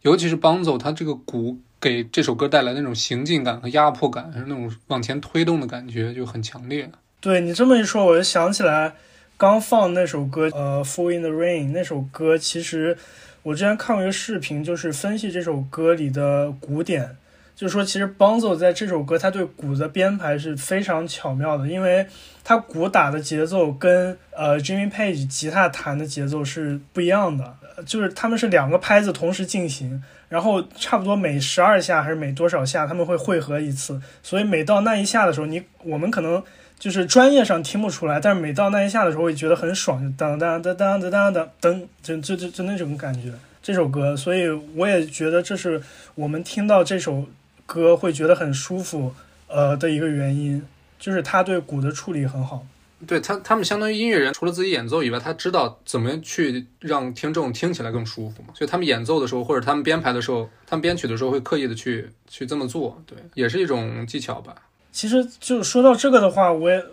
[0.01, 6.89] 尤其是邦走，他这个鼓给这首歌带来那种行进感和压迫感，是那种往前推动的感觉就很强烈。
[7.19, 8.93] 对你这么一说，我就想起来
[9.37, 12.97] 刚放那首歌，呃，《Fall in the Rain》那首歌，其实
[13.43, 17.17] 我之前看过一个视频，就是分析这首歌里的鼓点，
[17.55, 22.07] 就是说其实 Bonzo 在这首歌他对鼓的编排是非常巧妙的，因为
[22.47, 27.53] 他鼓打的节奏跟呃 Jimmy Page 吉他弹的节奏是不一样的，
[27.85, 30.01] 就是他们是两个拍子同时进行。
[30.29, 36.41] 然后差不多每十二下还是每多少下，他们会汇合一次，所以每到那一下的时候，你我们可能
[36.79, 43.33] 就是专业上听不出来，但是每到那一下的时候，会觉得很爽，就当当当当当当当噔，就就就就那种感觉。
[43.61, 45.81] 这首歌，所以我也觉得这是
[46.15, 47.25] 我们听到这首
[47.65, 49.13] 歌会觉得很舒服，
[49.47, 50.65] 呃的一个原因，
[50.99, 52.65] 就是他对鼓的处理很好。
[53.05, 58.49] 对他，他们相当于音乐人，除了自己演奏以外，他知道怎么去让听众听起来更舒服嘛。
[58.55, 62.99] 所以他们演奏的时候，或者他们编排的时候，他们编曲的时候，会刻意的去去这么做。
[63.05, 64.55] 对，也是一种技巧吧。
[64.91, 66.83] 其实就说到这个的话，我也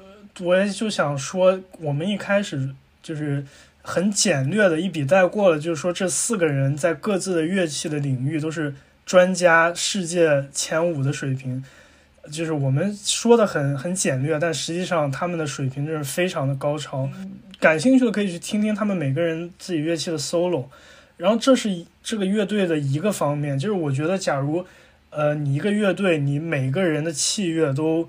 [0.41, 2.69] 我也就想说，我们一开始
[3.03, 3.43] 就是
[3.81, 8.75] 很简略的一笔带过了，就是说这四个人在各自的乐器的领域都是
[9.07, 11.65] 专家，世界前五的水平。
[12.31, 17.09] 就是我们说的很很简略，但实际上他们的水平就是非常的高超。
[17.61, 20.66] 感兴趣的可以去听听他们每个人自己乐器的 solo。
[21.16, 24.66] 然后这是这个乐队的一个方面，就是我觉得，假如
[25.11, 28.09] 呃你一个乐队，你每个人的器乐都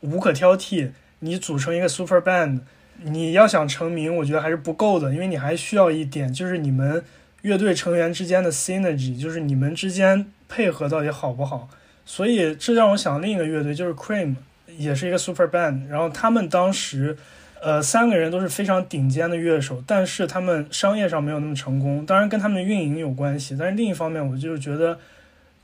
[0.00, 0.90] 无可挑剔，
[1.20, 2.60] 你组成一个 super band，
[3.04, 7.04] 你要想成名，我觉得还是不够的，因为你还需要一点，就是你们
[7.42, 11.68] 乐队成员之间的 synergy，就是你们之间配合到底好不好。
[12.12, 14.34] 所以这让我想另一个乐队，就是 Cream，
[14.76, 15.86] 也是一个 super band。
[15.86, 17.16] 然后他们当时，
[17.62, 23.56] 呃，三个人都是非常顶尖的乐手，但是他们商业上没有那么成功，当然跟他们的运营有关系。
[23.56, 24.98] 但是另一方面，我就是觉得，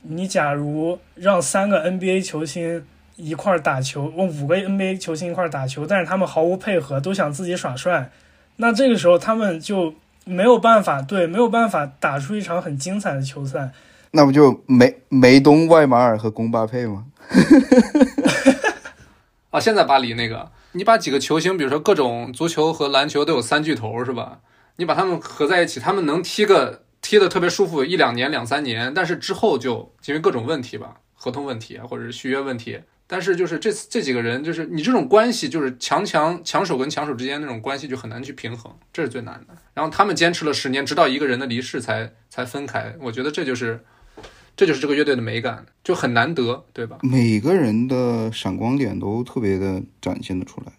[0.03, 2.81] 你假如让三个 NBA 球星
[3.17, 8.09] 一块儿打球，我五个 NBA 球星一块儿打球，但是他们毫无配合，都想自己耍帅，
[8.55, 9.93] 那这个时候他们就
[10.23, 13.71] 没有办法，对，没有办法打出一场很精彩的球赛。
[14.17, 17.05] 那不就梅梅东、外马尔和宫巴佩吗？
[19.51, 24.39] 啊，现在巴黎那个，你把几个球星，比如说各种足球和篮球都有三巨头是吧？
[24.77, 32.79] 你把他们合在一起，他们能踢个踢得特别舒服一两年、两三年，但是之后就因为各种问题吧，合同问题，或者是续约问题。
[33.05, 39.55] 但是就是这这几个人，就是你这种关系，就是强强强手跟强手之间那种关系就很难去平衡，这是最难的。
[39.75, 42.95] 然后他们坚持了十年，直到一个人的离世才才分开。
[42.99, 43.85] 我觉得这就是
[44.57, 46.97] 这就是这个乐队的美感，就很难得，对吧？
[47.03, 50.73] 每个人的闪光点都特别的展现的出来，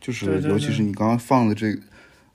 [0.00, 1.80] 就是尤其是你刚刚放的这个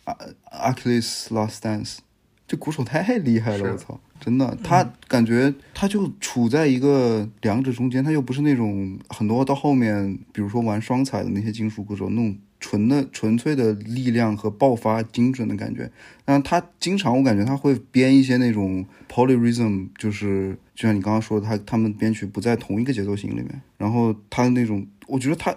[0.05, 0.17] 啊
[0.51, 1.99] Achilles Last Dance，
[2.47, 3.99] 这鼓手太厉害了，我操！
[4.19, 15.91] 真的，他感觉他就处在一个两者中间，他又不是那种很多到后面，比如说玩双踩的那些金属鼓手那种纯的纯粹的力量和爆发精准的感觉，
[16.23, 25.53] 但他经常我感觉他会编一些那种 polyrhythm，就是就像你刚刚说的，他他们编曲不在同一个节奏型里面，然后他的那种，我觉得他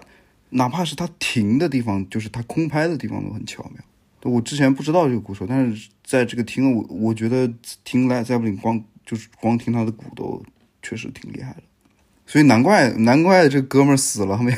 [0.49, 3.83] 哪怕是他停的地方，就是他空拍的地方都很巧妙。
[4.23, 7.47] 我之前不知道这个鼓手，但是在这个听我我觉得
[7.83, 10.43] 听 Led Zeppelin 光就是光听他的鼓都
[10.81, 11.61] 确实挺厉害的，
[12.25, 14.57] 所以难怪难怪这哥们儿死了，没有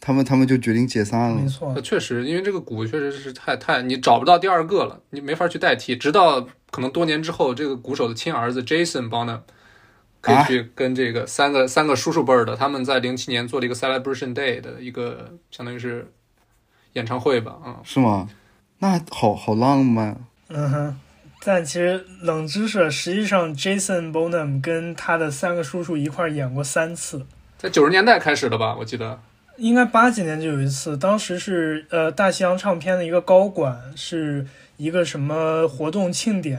[0.00, 1.40] 他们他们就决定解散了。
[1.40, 5.96] 没错呃，确实，因为这个鼓确实是太太，你找不到第二个了，你没法去代替。
[5.96, 6.40] 直到
[6.70, 9.40] 可能多年之后，这个鼓手的亲儿子 Jason Bonham
[10.20, 16.10] 可以啊去跟这个三个、三个叔叔辈儿的，他们在零七年做了一个 Celebration Day 的一个，相当于是
[16.94, 18.28] 演唱会吧，啊、是吗？
[18.78, 20.16] 那好好浪漫啊。
[20.48, 21.00] 嗯哼。
[21.42, 27.24] 但其实冷知识，实际上 Jason Bonham 跟他的三个叔叔一块儿演过三次，
[27.56, 29.18] 在九十年代开始的吧，我记得。
[29.56, 34.46] 应该八几年就有一次，当时是呃大西洋唱片的一个高管，是
[34.78, 36.58] 一个什么活动庆典，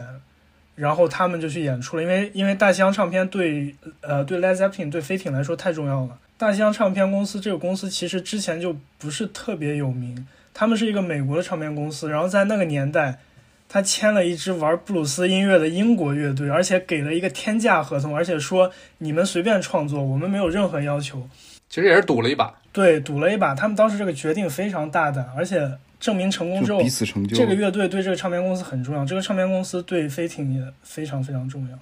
[0.76, 6.18] 然后他们就去演出了，因为因为大西洋唱片对呃对 Led Zeppelin 对飞艇来说太重要了。
[6.38, 13.18] 大西洋唱片公司这个公司其实之前就不是特别有名，他们是一个美国的唱片公司，然后在那个年代，
[13.74, 21.26] 他签了一支玩布鲁斯音乐的英国乐队，而且给了一个天价合同，而且说你们随便创作，我们没有任何要求。
[21.70, 23.56] 其实也是赌了一把，对，赌了一把。
[23.56, 27.34] 他们当时这个决定非常大胆，而且证明成功之后彼，此成就。
[27.34, 31.80] 这个乐队对这个唱片公司很重要，这个唱片公司对飞艇也非常非常重要。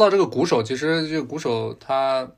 [0.00, 2.28] 到这个鼓手，其实这个鼓手他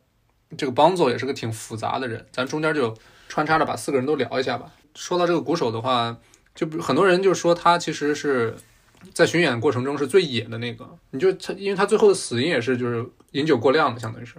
[0.58, 2.94] 这个邦佐也是个挺复杂的人，咱中间就
[3.28, 4.70] 穿插着把四个人都聊一下吧。
[4.94, 6.14] 说到这个鼓手的话，
[6.54, 8.54] 就很多人就说他其实是
[9.14, 14.34] 在巡演过程中是最野的那个，你就他因为他最后的死因也是就是饮酒过量的，相当于是。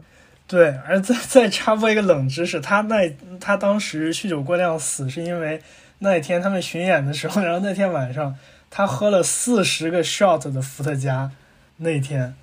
[0.46, 3.10] 对，而再再插播一个冷知识，他那
[3.40, 5.60] 他当时酗酒过量死，是因为
[6.00, 8.36] 那一天他们巡演的时候，然后那天晚上
[8.70, 11.32] 他喝了四十个 shot 的伏特加，
[11.78, 12.36] 那一天，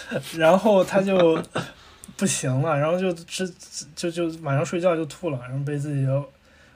[0.36, 1.42] 然后他就
[2.16, 3.48] 不行了，然后就只
[3.94, 6.22] 就就晚上睡觉就吐了，然后被自己的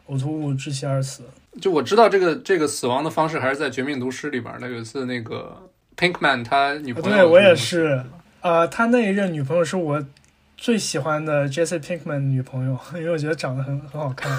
[0.08, 1.22] 呕吐物窒息而死。
[1.60, 8.02] 就我知道这个这个死亡的方式还是在《绝命毒师》里边的，有一次那个 Pinkman 他女朋友，对我也是，
[8.40, 10.02] 呃，他那一任女朋友是我
[10.56, 14.30] 最喜欢的 Jesse Pinkman 女朋友，因为我觉得长得很很好看。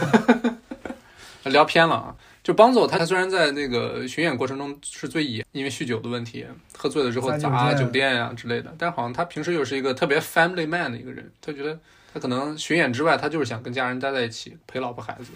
[1.51, 2.15] 聊偏了啊。
[2.43, 6.45] 就邦佐他虽然在那个巡演过程中是最野，因为酗酒的问题，
[6.77, 11.79] 喝醉了之后砸酒店呀、之类的，但好像他平时又是一个特别 family man 的一个人，他觉得
[12.13, 15.31] 他可能巡演之外，他就是想跟家人待在一起，陪老婆孩子，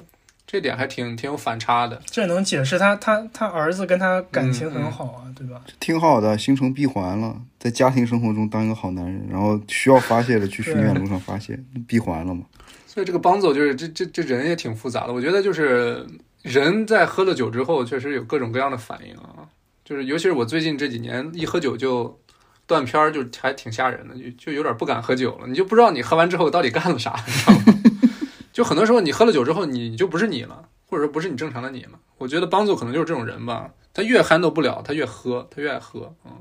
[0.45, 2.01] 这点还挺挺有反差的。
[2.05, 5.61] 这能解释他他他儿子跟他感情嗯很好啊，对吧？
[5.79, 12.43] 挺好的，形成闭环了，在家庭生活中当一个好男人，然后需要发泄的去 巡演路上发泄，闭环了嘛。
[12.85, 16.05] 所以这个邦佐就是这这这人也挺复杂的，我觉得就是
[16.41, 19.47] 人在喝了酒之后，确实有各种各样的反应啊。
[19.83, 22.19] 就是尤其是我最近这几年一喝酒就
[22.65, 25.47] 断片儿，就还挺吓人的，就就有点不敢喝酒了。
[25.47, 27.63] 你就不知道你喝完之后到底干了啥，你知道吗？
[28.51, 31.99] 就很多时候你喝了酒之后，你就不是你了，或者说不是你正常的你了。
[32.17, 36.13] 我觉得帮助可能就是这种人吧，他越 handle 不了，他越喝，他越爱喝。
[36.25, 36.31] 嗯，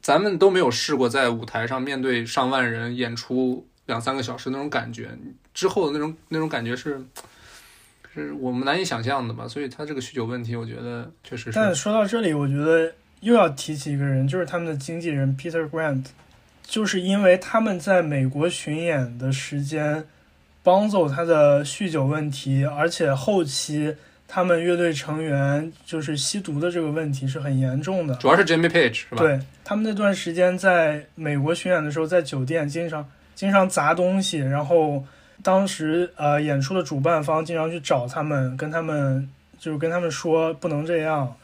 [0.00, 5.16] 咱们都没有试过在舞台上面对上万人演出两三个小时那种感觉，
[5.54, 7.00] 之后的那种那种感觉是。
[8.14, 11.52] 是我们难以想象的吧，所以他这个酗酒问题，我觉得确实是。
[11.52, 16.06] 但说到这里，我觉得又要提起一个人，就是他们的经纪人 Peter Grant，
[16.62, 20.04] 就是因为他们在美国巡演的时间，
[20.62, 23.94] 帮走他的酗酒问题，而且后期
[24.26, 28.14] 他们乐队成员就是吸毒的这个问题是很严重的。
[28.16, 29.18] 主要是 Jimmy Page 是吧？
[29.18, 35.04] 对他们那段时间在美国巡演的时候，在酒店经常经常砸东西，然后。
[35.42, 39.28] 当时呃，演出的主办方经常去找他们，跟他们
[39.58, 41.34] 就是跟他们说不能这样。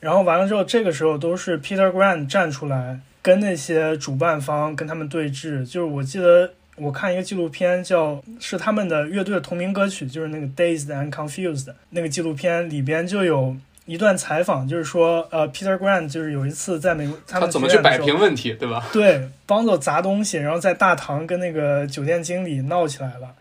[0.00, 5.64] 然后完了之后，这个时候都是 Peter Grant 站出来跟那些主办方跟他们对峙。
[5.64, 13.56] 就是我记得我看一个纪录片，叫是他们的乐队的同名歌曲，就是那个 Dazed and Confused 那个纪录片里边就有。
[13.92, 18.88] 一段采访就是说，呃，Peter Grant 就是有一次在美国，他怎么去摆平问题，对吧？
[18.90, 23.34] 对，帮着砸东西，然后在大堂跟那个酒店经理闹起来了。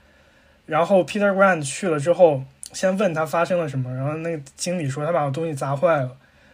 [0.66, 2.44] 然后 Peter Grant 去了之后，
[2.74, 6.12] 先问他发生了什么，然后那个经理说他把我东西砸坏了，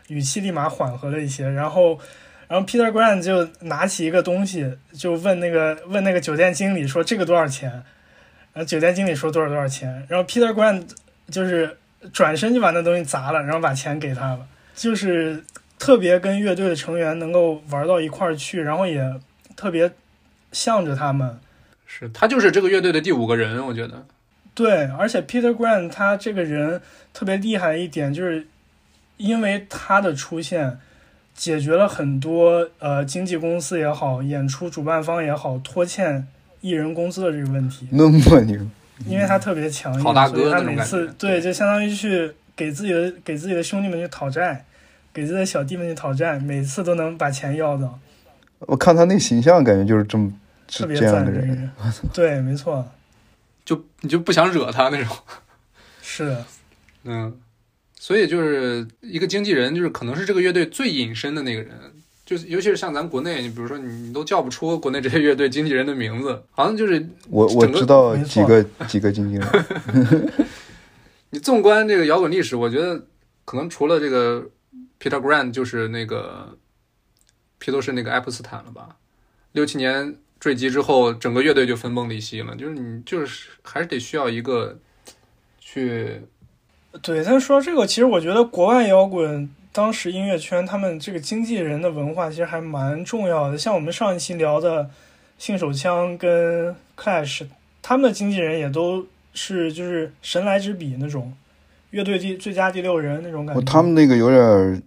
[0.10, 1.50] 语气立马缓和了一些。
[1.50, 2.00] 然后，
[2.48, 7.72] 然后 Peter Grant 就拿起一个东西，就问那个问那个酒店经理说这个多少钱？
[8.54, 10.06] 然后酒店经理说多少多少钱？
[10.08, 10.84] 然后 Peter Grant
[11.32, 11.76] 就是。
[12.14, 15.44] 转身就把那东西砸了，然后把钱给他了，就是
[15.80, 19.20] 特别跟乐队的成员能够玩到一块儿去，然后也
[19.56, 19.92] 特别
[20.52, 21.40] 向着他们。
[21.86, 24.06] 是他就是这个乐队的第五个人，我觉得。
[24.54, 26.82] 对，而且 Peter Grant 他这个人
[27.14, 28.48] 特别厉害一点，就是
[29.18, 30.80] 因为他的出现，
[31.36, 36.28] 解决了很多呃经纪公司也好，演出主办方也好拖欠
[36.62, 37.88] 艺人工资的这个问题。
[37.92, 38.60] 那么牛。
[39.06, 44.66] 因为他特别强硬，所以他每次对就相当于去给自己的给自己的兄弟们去讨债，
[45.14, 48.00] 给自己的小弟们去讨债，每次都能把钱要到。
[48.60, 50.34] 我看他那形象，感觉就是这么
[50.68, 51.70] 特别赞的人。
[52.12, 52.92] 对，没错，
[53.64, 55.16] 就你就不想惹他那种。
[56.02, 56.36] 是，
[57.04, 57.40] 嗯，
[58.00, 61.72] 所以就是一个经纪人，就是可能是这个乐队最隐身的那个人。
[62.28, 70.34] 就是，尤其是像咱国内，你比如说，你你都叫不出国内这些乐队经纪人的名字，好像就是我我知道几个几个经纪人。
[71.32, 73.02] 你纵观这个摇滚历史，我觉得
[73.46, 74.46] 可能除了这个
[75.00, 76.58] Peter Grant，就是那个
[77.60, 78.98] 披头士那个爱普斯坦了吧？
[79.54, 82.54] 六七年坠机之后，整个乐队就分崩离析了。
[82.58, 84.78] 就是你就是还是得需要一个
[85.62, 86.24] 去
[87.02, 87.24] 对。
[87.24, 89.50] 但是说这个，其实我觉得国外摇滚。
[89.78, 94.90] 当时音乐圈他们这个经纪人的文化其实还蛮重要的，像我们上一期聊的
[95.38, 97.46] 信手枪跟 Clash，
[97.84, 99.06] 他们的经纪人也都
[99.36, 101.32] 是就是神来之笔那种，
[101.92, 103.62] 乐队第最佳第六人那种感觉。
[103.62, 104.82] 他们那个有点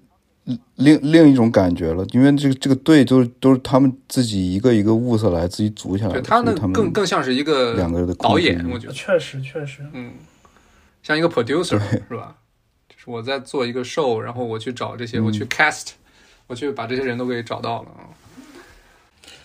[0.74, 10.14] 另另一种感觉了，因为这个这个队都是都是他们自己一个一个物色来自己组起来的，他们更更像是一个两个人的导演，我觉得确实确实，嗯，
[11.00, 11.78] 像一个 producer
[12.08, 12.34] 是吧？
[13.06, 15.92] 我在做一个 show，然后我去找这些，我去 cast，
[16.46, 18.04] 我去把这些人都给找到了啊。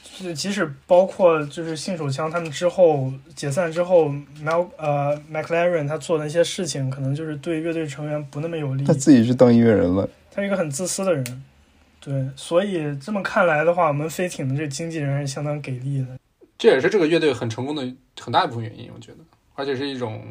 [0.04, 4.10] 是，即使包括就是信手枪他们之后解散之后
[4.42, 8.84] ，Mal 呃 McLaren 他做的那些事情，可能就是对乐队成员不那么有利。
[8.86, 11.44] 他自己去当音乐人了，他是一个很自私的人。
[12.00, 16.08] 对，所以这么看来的话，我们飞艇的这经纪人是相当给力的。
[16.58, 17.82] 这也是这个乐队很成功的
[18.20, 19.18] 很大一部分原因，我觉得，
[19.56, 20.24] 而且是一种。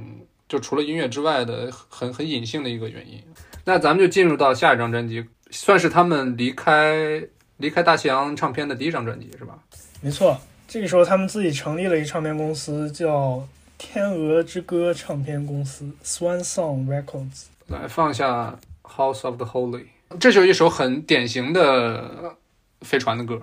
[0.49, 3.23] 就除了音乐之外的很很隐性的一个原因，
[3.65, 7.23] 那咱们就进入到下一张专辑，算是他们离开
[7.57, 9.59] 离开大西洋唱片的第一张专辑，是吧？
[10.01, 10.39] 没错，
[10.69, 13.47] 这个时候他们自己成立了一唱片公司，叫
[13.79, 17.45] 天鹅之歌唱片公司 （Swan Song Records）。
[17.69, 19.81] 来放下《House of the Holy》，
[20.21, 22.37] 这就是一首很典型的
[22.83, 23.41] 飞船的歌。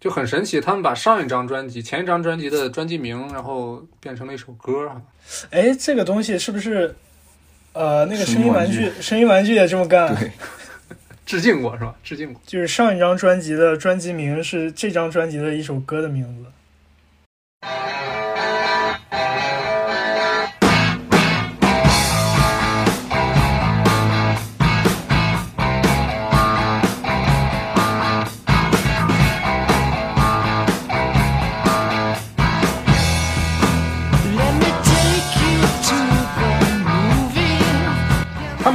[0.00, 5.02] 就很神奇，他们把上一张专辑、前一张专辑的专辑名，然后变成了一首歌啊！
[5.50, 6.94] 哎，这个东西是不是
[7.72, 8.90] 呃，那个声音玩具？
[9.00, 10.14] 声音玩具也这么干？
[10.14, 10.30] 对，
[11.26, 11.94] 致敬过是吧？
[12.04, 12.40] 致敬过。
[12.46, 16.50] 就是上一张专辑的专辑名是这张专辑的一首歌的名字。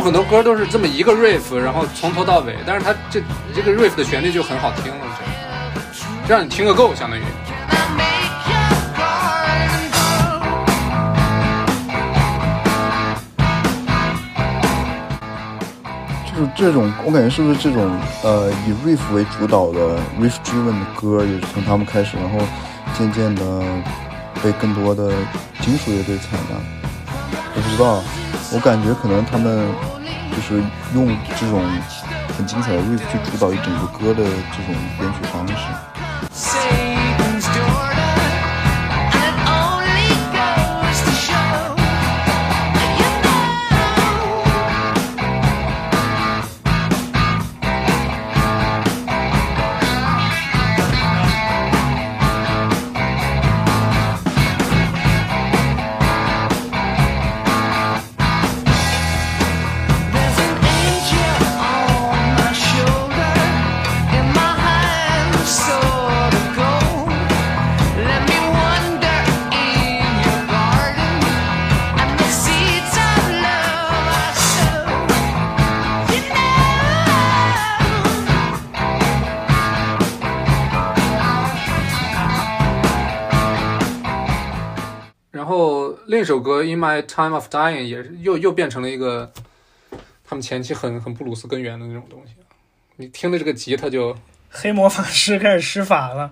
[0.04, 3.22] 很多歌都是这么一个 riff，然后从头到尾，但是它这
[3.56, 5.32] 这个 riff 的旋律就很好听了，我觉得。
[6.28, 7.24] 让你听个够，相当于。
[16.36, 17.90] 就是这种，我感觉是不是这种
[18.24, 22.46] 呃以 riff 为主导的 riff driven 的歌，也是从他们开始，然后
[22.94, 23.64] 渐渐的
[24.44, 25.14] 被更多的
[25.62, 26.58] 金属乐队采纳。
[27.56, 28.04] 我不知道，
[28.56, 29.68] 我感觉可能他们
[30.30, 30.62] 就是
[30.94, 31.08] 用
[31.40, 31.60] 这种
[32.38, 36.93] 很精彩的 riff 去主导一整个歌的这种编曲方式。
[86.24, 89.30] 这首歌《In My Time of Dying》也是又又变成了一个
[90.24, 92.36] 他们前期很很布鲁斯根源的那种东西。
[92.96, 94.16] 你听的这个吉他就
[94.50, 96.32] 黑魔法师开始施法了。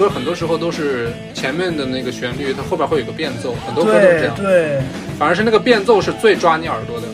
[0.00, 4.34] 歌很多时候都是前面的那个旋律，它后边会有个变奏，很多歌都是这样。
[4.34, 4.80] 对对，
[5.18, 7.06] 反而是那个变奏是最抓你耳朵的。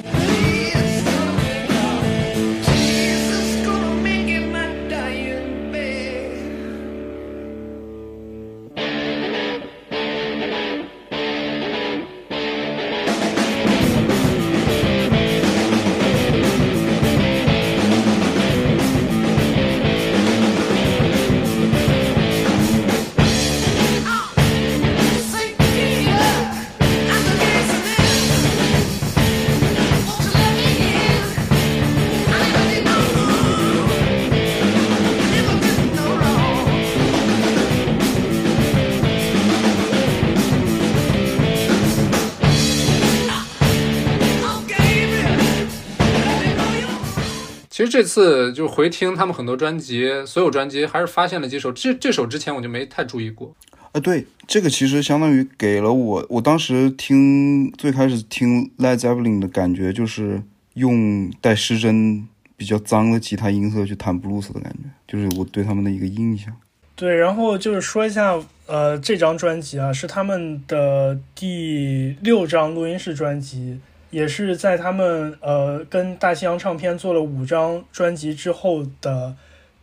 [47.87, 51.71] 实这次就回听他们很多专辑，所有专辑还是发现了几首。
[51.73, 53.55] 这这首之前我就没太注意过。
[53.93, 60.43] 啊，对，这个其实相当于给了我，我当时听最开始听 Led Zeppelin 的感觉，就是
[60.75, 66.55] 用带失真、比较脏的吉他音色去弹布鲁斯的感觉，就是我对他们的一个印象。
[66.95, 73.79] 对，然后就是说一下，呃，这张专辑啊是他们的第六张录音室专辑，
[74.11, 79.35] 也是在他们呃跟大西洋唱片做了五张专辑之后的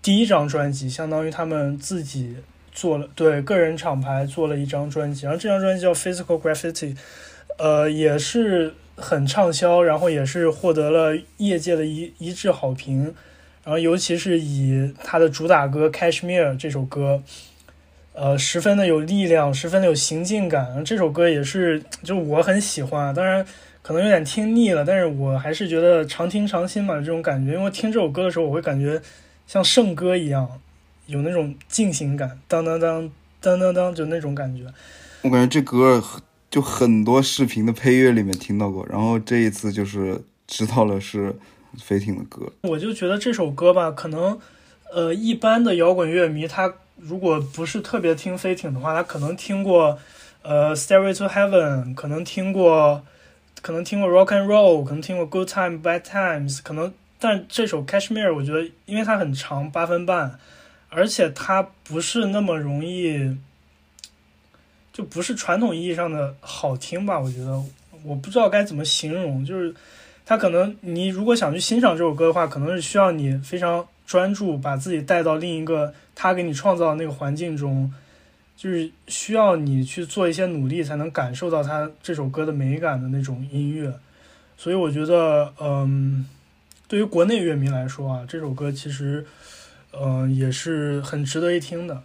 [0.02, 2.38] 第一张专辑，相当于他们自己
[2.72, 6.96] 做了对个人厂牌做了一张专辑，然后这张专辑叫 Physical Graffiti，
[7.58, 13.14] 呃，也是很畅销，然后也是获得了业界的一一致好评。
[13.64, 17.24] 然后尤其是以他的主打歌《Cashmere》这首歌，
[18.12, 20.84] 呃，十分的有力量，十分的有行进感。
[20.84, 23.46] 这首歌也是，就我很喜欢，当然
[23.84, 27.54] 可能有点听腻了，但是我还是觉得常听常新嘛，这种感觉。
[27.54, 29.00] 因为听这首歌的时候，我会感觉
[29.46, 30.50] 像圣歌一样，
[31.06, 33.12] 有那种进行感，当当当
[33.42, 34.64] 当当当，就那种感觉。
[35.22, 36.02] 我感觉这歌
[36.50, 41.36] 就很多视频的配乐里面听到过，然后这一次就是知道了是
[41.78, 42.50] 飞艇的歌。
[42.62, 44.40] 我就觉得这首歌吧，可能
[44.94, 49.98] 呃一般的摇滚乐迷，他如果不是特别听飞艇的话，他可能听过
[50.42, 53.04] 呃《Stairway to Heaven》，可能听过
[53.64, 60.38] 可能听过 Rock and Roll，可能听过 Good Time Bad Times，可能但这首 Cashmere 我觉得因为它很长，八分半，
[60.90, 63.38] 而且它不是那么容易，
[64.92, 67.18] 就不是传统意义上的好听吧？
[67.18, 67.64] 我觉得
[68.04, 69.74] 我不知道该怎么形容，就是
[70.26, 77.94] 他可能你如果想去欣赏这首歌的话，可能是需要你非常专注，把自己带到另一个他给你创造的那个环境中，
[78.56, 83.94] 就是需要你去做一些努力，才能感受到他这首歌的美感的那种音乐。
[84.58, 86.26] 所以我觉得，嗯，
[86.88, 89.26] 对于国内乐迷来说啊，这首歌其实，
[89.92, 92.02] 嗯、也是很值得一听的。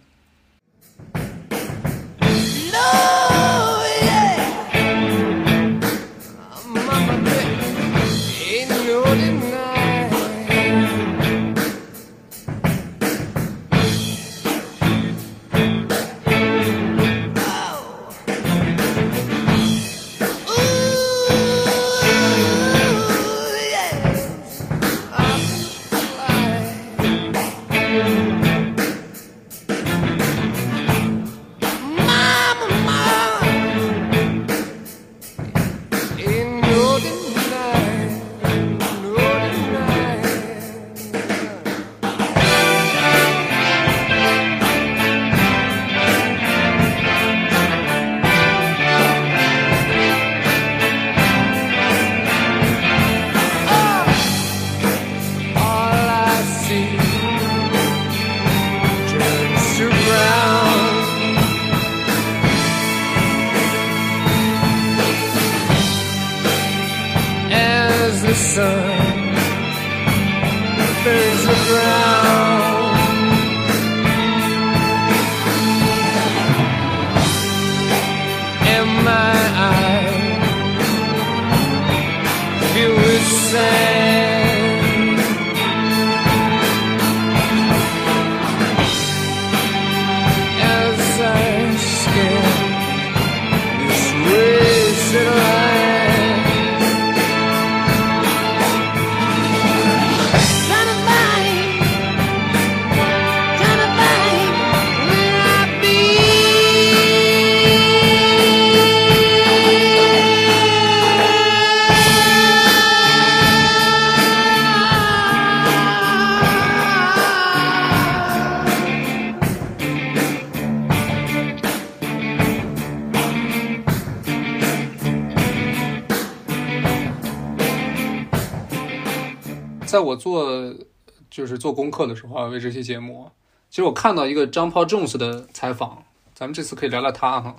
[131.39, 133.31] 就是做功课的时候啊，为这期节目，
[133.69, 136.03] 其实我看到一个张 Paul Jones 的采访，
[136.35, 137.55] 咱们这次可以聊聊他哈，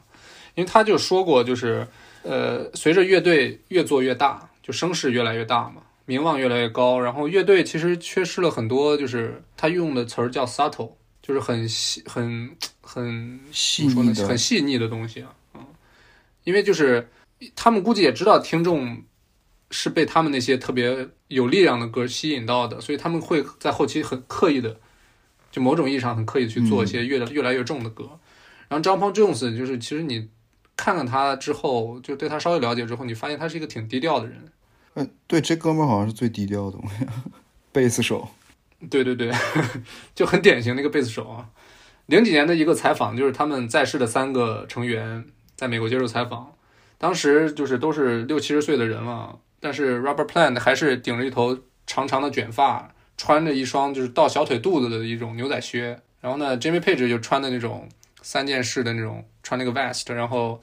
[0.55, 1.89] 因为他就说过，就是
[2.23, 15.65] 呃，随着乐队越做越大，就声势越来越大嘛，名望越来越高，然后乐队其实缺失了很多，就是他用的词儿叫 subtle，就是很细、很很细怎么说呢，腻的很细腻的东西啊，嗯，
[16.45, 17.09] 因为就是
[17.57, 19.03] 他们估计也知道听众
[19.71, 24.79] 是被他们那些特别有力量的歌吸引到的，所以他们会在后期很刻意的，
[25.51, 28.19] 就某种意义上很刻意去做一些越来越来越重的歌。
[28.69, 30.29] 然后张 Paul Jones 就是其实你
[30.77, 34.37] 看看他之后，就对他稍微了解之后，你发现他是一个挺低调的人。
[34.95, 36.79] 呃，对，这哥们儿好像是最低调的，
[37.73, 38.29] 贝斯手。
[38.89, 39.31] 对对对，
[40.15, 41.49] 就很典型的一个贝斯手啊。
[42.07, 46.55] 零几年的一个采访，就是他们在世的三个成员在美国接受采访，
[46.99, 51.57] 当时就是都是六七十岁的人了，但是 Robert Plant 还是顶着一头
[51.87, 57.89] 长长的卷发，穿着一双就是到小腿肚子的一种牛仔靴，然后呢，Jimmy Page 就穿的那种
[58.23, 60.63] 三件式的那种，穿那个 vest，然后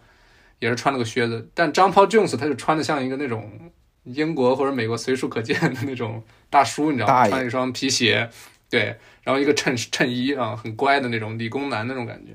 [0.59, 3.71] 也是穿了个靴子，但张 Paul Jones 他就穿的像一个那种
[4.03, 7.13] 英国或者美国随处可见的那种大叔，你知道吗？
[7.13, 8.29] 大爷穿一双皮鞋，
[8.69, 12.33] 对，然后一个衬衬衣啊，很乖的那种理工男那种感觉。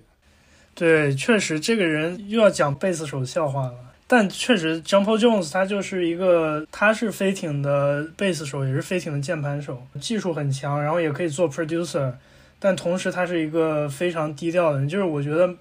[0.75, 3.75] 对，确实这个人又要讲贝斯手笑话了。
[4.15, 12.13] 但确实，Jump Jones 他就是一个，他是飞艇的贝斯手，也是飞艇的键盘手，技术很强，然后也可以做 producer，
[12.59, 14.87] 但同时他是一个非常低调的人。
[14.87, 15.55] 就是我觉得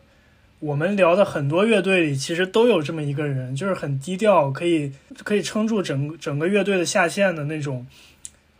[0.60, 4.92] 我们聊的很多乐队里，其实都有这么一个人，就是很低调，可以
[5.24, 7.88] 可以撑住整整个乐队的下限的那种，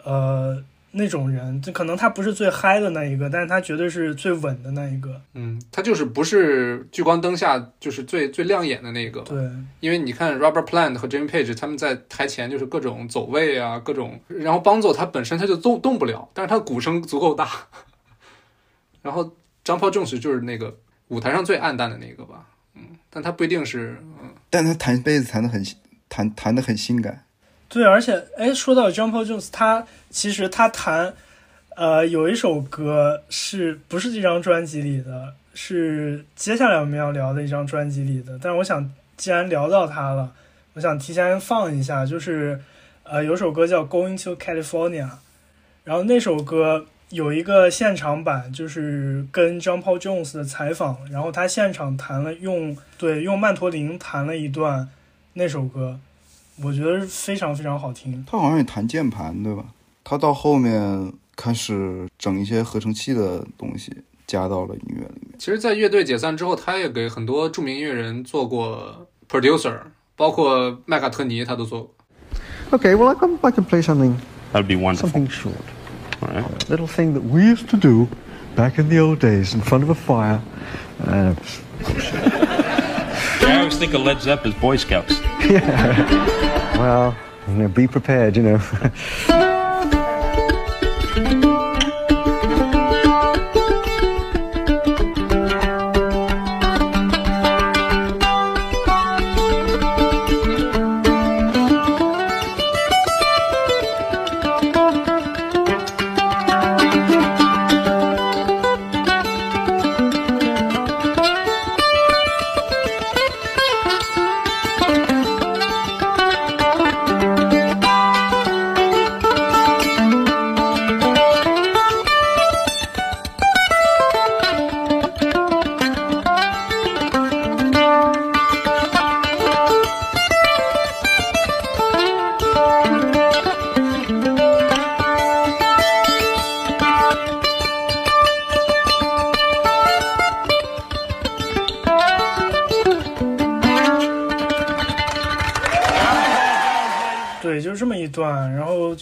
[0.06, 1.62] 呃，那种人。
[1.62, 5.22] 就可能他不是最嗨的那一个，但是他绝对是最稳的那一个。
[5.34, 9.38] 嗯，他就是不是聚光灯下就是最最亮眼的那个，对。
[9.80, 17.50] 因为你看 Robert Plant 和 Jimmy Page 他们在台前就是各种走位啊，各种，然后邦佐他本身他就动动不了，但是他鼓声足够大，
[19.02, 20.78] 然后张 Paul Jones 就是那个
[21.08, 25.64] 舞台上最暗淡的那个吧，嗯，但他不一定是，嗯，但他弹贝斯弹的很
[26.10, 27.26] 弹弹的很性感。
[27.72, 31.14] 对，而且哎，说到 John Paul Jones，他其实他弹，
[31.78, 35.34] 呃，有一首歌是不是这张专辑里的？
[35.54, 38.38] 是接下来我们要聊的一张专辑里的。
[38.42, 40.34] 但是我想，既然聊到他了，
[40.74, 42.60] 我想提前放一下，就是
[43.04, 45.06] 呃，有首歌叫《Going to California》，
[45.86, 54.90] 然后那首歌有一个现场版，就是跟 John Paul Jones 的采访，然后他现场弹了用对用曼陀林弹了一段
[55.34, 56.00] 那首歌，
[56.63, 58.25] 我觉得非常非常好听。
[58.31, 59.65] 他好像也弹键盘，对吧？
[60.05, 63.93] 他到后面开始整一些合成器的东西
[64.27, 65.39] 加到了音乐里面。
[65.39, 69.79] 其实，在乐队解散之后，他也给很多着名音乐人做过 producer，
[70.15, 71.93] 包括麦卡特尼他都做过。
[72.71, 74.15] Okay, well, I can, I can play something,
[74.53, 75.09] That would be wonderful.
[75.09, 75.55] something short.
[76.21, 76.45] All right.
[76.45, 78.09] A little thing that we used to do
[78.57, 80.41] back in the old days in front of a fire.
[81.07, 81.35] Uh,
[83.43, 85.21] I always think of Led Zeppelin as Boy Scouts.
[86.82, 87.16] well,
[87.48, 88.62] you know, be prepared, you know."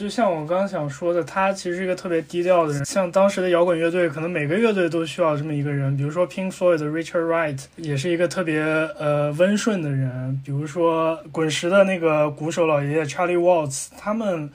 [0.10, 2.84] 就像我刚刚想说的，他其实是一个特别低调的人。
[2.84, 5.95] 像当时的摇滚乐队，可能每个乐队都需要这么一个人。
[5.95, 10.41] 比如说 Pink Floyd 的 Richard Wright 也是一个特别呃温顺的人。
[10.43, 14.49] 比如说滚石的那个鼓手老爷爷 Charlie Watts，他们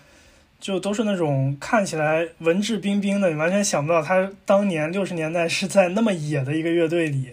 [0.59, 7.29] 就都是那种看起来文质彬彬的，你完全想不到他当年六十年代是在那么野的一个乐队里。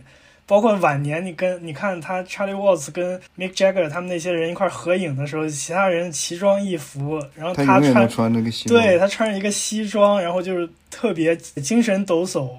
[0.45, 8.67] 包括晚年，你跟你看他 Charlie Watts 跟 Mick Jagger 他们那些人一块合影的时候，其他人奇装异服，然后他穿都穿那个西。
[8.67, 12.49] 对他穿着一个西装，然后就是特别精神抖擞，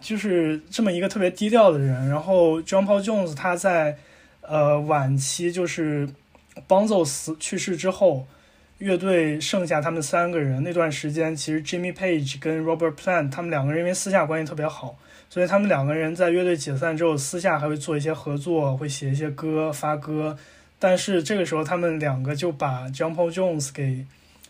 [0.00, 2.08] 就是这么一个特别低调的人。
[2.08, 3.96] 然后 John Paul Jones 他在
[4.42, 6.08] 呃晚期就是
[6.68, 8.26] Bonzo 死去世之后，
[8.78, 14.96] 乐队剩下他们三个人，那段时间其实 Jimmy Page 跟 Robert Plant 他们两个人因为私下关系特别好，
[15.30, 20.36] 所以他们两个人在乐队解散之后，私下还会做一些合作，会写一些歌发歌。
[20.78, 24.04] 但是这个时候，他们两个就把 John Paul Jones 给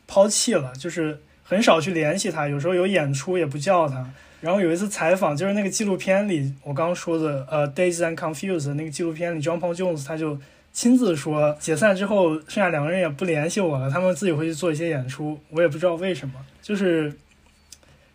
[0.07, 4.11] 抛弃了，就是很少去联系他，有时候有演出也不叫他。
[4.41, 10.39] 然后有一次采访，就是那个纪录片里，我刚刚说的，呃，《Days and Confused》那个纪录片里，John Paul Jones 他就
[10.73, 17.13] 亲自说，解散之后，剩下两个人也不联系我了，他们自己会去做一些演出，我也不知道为什么，就是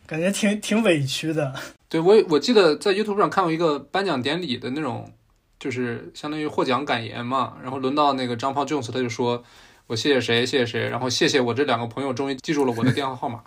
[0.07, 1.53] 感觉挺挺委屈的。
[1.95, 5.09] 对我我记得在 YouTube 上看过一个颁奖典礼的那种，
[5.57, 7.53] 就是相当于获奖感言嘛。
[7.63, 9.41] 然后轮到那个张 Paul Jones，他就说
[9.87, 13.41] ：“我谢谢谁，谢谢谁，然后谢谢我这两个朋友终于记住了我的电话号码。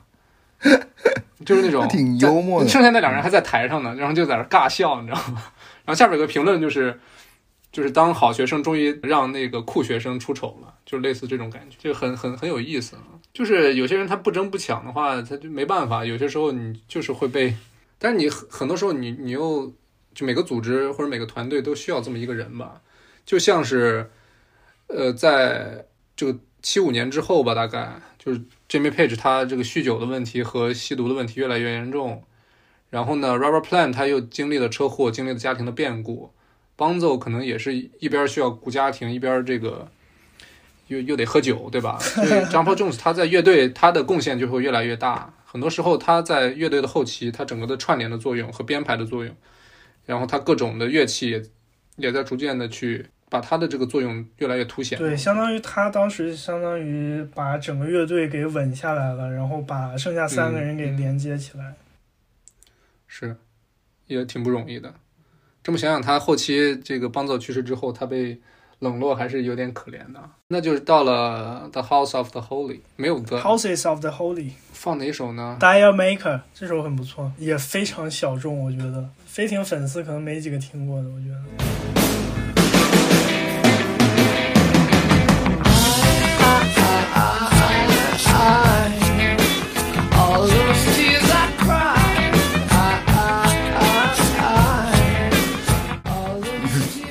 [1.45, 5.43] ”就是那种挺幽默的剩下那两人还在台上呢，然后就在那尬笑，你知道吗？
[5.85, 6.99] 然后下边有个评论就是，
[7.71, 12.97] 就是当好学生终于让那个酷学生出丑了，就类似这种感觉，就很很很有意思。
[13.35, 16.03] 就是有些人他不争不抢的话，他就没办法。
[16.03, 17.55] 有些时候你就是会被，
[17.99, 19.73] 但是你很很多时候你你又
[20.15, 22.81] 就每个组织或者每个团队都需要这么一个人吧，
[23.27, 24.11] 就像是
[24.87, 25.87] 呃，在
[26.17, 32.25] 这个七五年之后吧，大概就是 Jimmy Page 他这个酗酒的问题和吸毒的问题越来越严重，
[32.91, 36.33] 然后呢，Robert Plant 他又经历了车祸，经历了家庭的变故
[36.77, 39.89] ，Bonzo 可能也是一边需要顾家庭，一边这个
[40.89, 41.99] 又又得喝酒，对吧？
[41.99, 49.35] 所以张 a Jones 他在乐队他的贡献就会越来越大，很多时候他在乐队的后期，他整个的串联的作用和编排的作用，
[50.05, 51.43] 然后他各种的乐器也
[51.97, 54.99] 也在逐渐的去把他的这个作用越来越凸显。
[54.99, 61.75] 对，相当于他当时相当于把整个乐队给稳下来了，然后把剩下三个人给连接起来。
[63.07, 63.35] 是，
[64.07, 64.93] 也挺不容易的。
[65.63, 68.39] 这么想想，他后期这个邦佐去世之后，他被
[68.81, 70.21] 冷落还是有点可怜的。
[70.49, 81.39] 那就是到了 The House of the Holy，没有 The Houses of the Holy，放哪首呢？Dial Maker 这首很不错，也非常小众，我觉得飞艇粉丝可能没几个听过的，我觉得。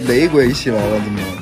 [0.07, 1.26] 雷鬼起来了，怎么？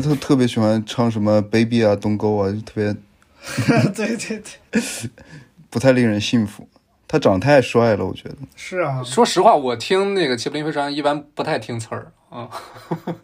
[0.00, 2.94] 他特别喜欢唱什么 “baby” 啊、“don't go” 啊，就特别
[3.94, 4.82] 对 对对，
[5.70, 6.68] 不太令人信服。
[7.06, 8.36] 他长得太帅了，我觉得。
[8.54, 12.48] 是啊，说实话，我听那个齐柏林飞船一般不太听词儿啊，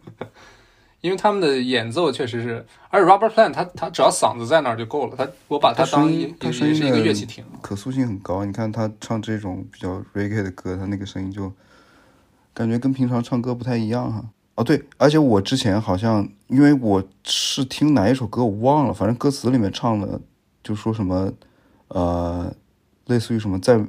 [1.01, 7.45] 因为他们的演奏确实是，而且 Robert Plant 他他只要嗓子在那儿就够了，他我把他当他声音是一个乐器听。
[7.61, 8.43] 可塑性很高。
[8.43, 11.53] 你看他唱这种比较 reggae 的歌，他那个声音就
[12.55, 14.25] 感觉跟平常唱歌不太一样哈。
[14.55, 20.19] 哦，对，而且我之前好像，因为我是听哪一首歌我忘了，反正歌词里面唱的
[20.63, 21.31] 就说什么，
[21.89, 22.53] 呃，
[23.07, 23.79] 类似于什么在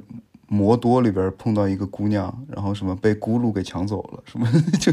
[0.47, 4.45] 魔多里边碰到一个姑娘，然后什么被咕噜给抢走了，什么
[4.79, 4.91] 就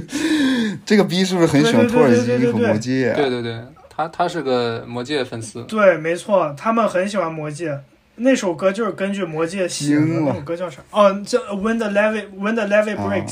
[0.86, 3.16] 这个逼是不是很喜欢土耳其和对对对对魔戒啊？
[3.16, 5.64] 对对对，他他是个魔戒粉丝。
[5.64, 7.70] 对，没错，他们很喜欢《魔戒》。
[8.16, 10.80] 那首歌就是根据《魔戒》写的，那首歌叫啥？
[10.92, 13.26] 哦，叫《When the Levy When the Levy 啊 Breaks》，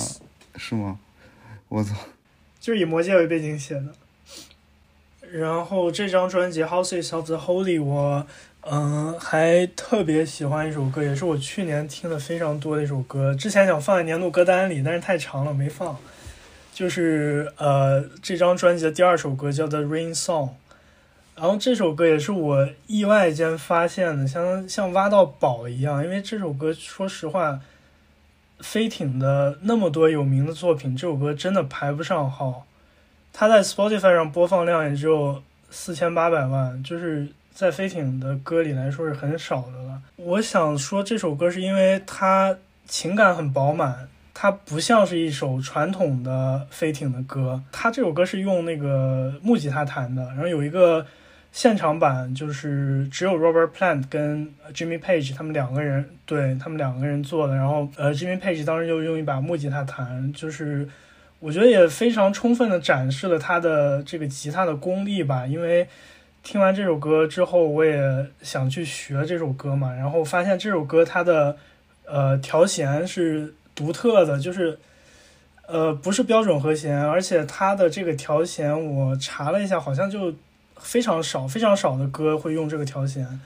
[0.56, 0.98] 是吗？
[1.68, 1.94] 我操！
[2.62, 3.86] 就是以《魔戒》为背景写的。
[5.32, 8.24] 然后这张专辑《Houses of the Holy》，我
[8.60, 13.34] 嗯、还特别喜欢一首歌，也是我去年听的非常多的一首歌。
[13.34, 15.98] 之前想放在年度歌单里，但是太长了没放。
[16.72, 20.48] 就是呃这张专辑的第二首歌叫《The Rain Song》，
[21.34, 26.04] 然后这首歌也是我意外间发现的，像像挖到宝一样。
[26.04, 27.58] 因为这首歌说实话，
[28.62, 32.64] 飞艇的那么多有名的作品，这首歌真的排不上号。
[33.32, 40.00] 它在 Spotify 上播放量也只有四千八百万，就是在飞艇的歌里来说是很少的了。
[40.16, 42.56] 我想说这首歌是因为它
[42.86, 47.62] 情感很饱满，它不像是一首传统的飞艇的歌。
[47.72, 51.04] 它这首歌是用那个木吉他弹的，然后有一个
[51.52, 57.54] 现场版，就是只有 Robert Plant 跟 Jimmy Page 他们两个人，对他们两个人做的。
[57.54, 60.88] 然后呃，Jimmy Page 当时就用一把木吉他弹，就是
[61.40, 65.46] 我觉得也非常充分的展示了他的这个吉他的功力吧。
[65.46, 65.86] 因为
[66.42, 71.54] 听完这首歌之后，我也想去学这首歌嘛，然后发现这首歌它的
[72.06, 74.78] 呃调弦是独特的，就是
[75.68, 80.34] 呃不是标准和弦，而且它的这个调弦我查了一下，好像就
[80.82, 83.40] 非常少，非常少的歌会用这个调弦。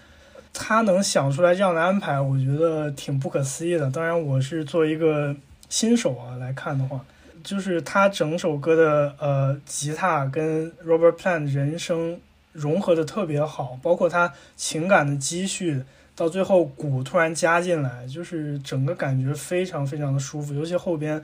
[0.52, 3.90] 他能想出来这样的安排，我觉得挺不可思议的。
[3.90, 5.36] 当然，我是作为一个
[5.68, 7.04] 新手啊来看的话，
[7.44, 12.18] 就是他整首歌的呃吉他跟 Robert Plant 人声
[12.52, 15.82] 融合的特别好，包括他情感的积蓄，
[16.14, 21.22] 到最后鼓突然加进来，就是整个感觉非常非常的舒服，尤其后边。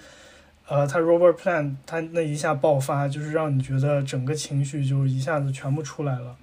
[0.68, 6.36] 呃，他 Robert Plan 他那一下爆发，就是让你觉得整个情绪就一下子全部出来了。